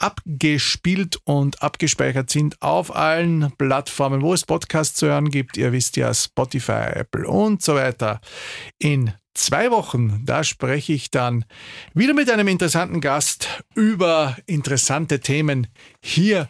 abgespielt 0.04 1.18
und 1.24 1.64
abgespeichert 1.64 2.30
sind 2.30 2.62
auf 2.62 2.94
allen 2.94 3.54
Plattformen, 3.58 4.22
wo 4.22 4.34
es 4.34 4.46
Podcasts 4.46 5.00
zu 5.00 5.08
hören 5.08 5.30
gibt. 5.30 5.56
Ihr 5.56 5.72
wisst 5.72 5.96
ja, 5.96 6.14
Spotify, 6.14 6.90
Apple 6.94 7.26
und 7.26 7.62
so 7.62 7.76
weiter. 7.76 8.20
In 8.80 9.14
zwei 9.34 9.72
Wochen, 9.72 10.26
da 10.26 10.44
spreche 10.44 10.92
ich 10.92 11.10
dann 11.10 11.46
wieder 11.94 12.14
mit 12.14 12.30
einem 12.30 12.50
interessanten 12.50 13.00
Gast 13.00 13.64
über 13.76 14.36
interessante 14.46 15.22
Themen 15.22 15.68
hier 16.04 16.50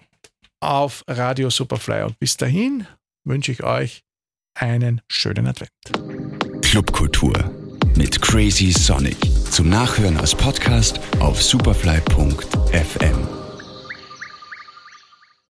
auf 0.60 1.04
Radio 1.08 1.52
Superfly. 1.52 2.04
Und 2.04 2.18
bis 2.18 2.38
dahin 2.38 2.88
wünsche 3.24 3.52
ich 3.52 3.64
euch 3.64 4.02
einen 4.56 5.02
schönen 5.08 5.46
Advent. 5.46 5.70
Clubkultur 6.64 7.52
mit 7.96 8.20
Crazy 8.20 8.72
Sonic. 8.72 9.18
Zum 9.52 9.70
Nachhören 9.70 10.18
als 10.18 10.34
Podcast 10.34 11.00
auf 11.20 11.40
superfly.fm. 11.40 13.43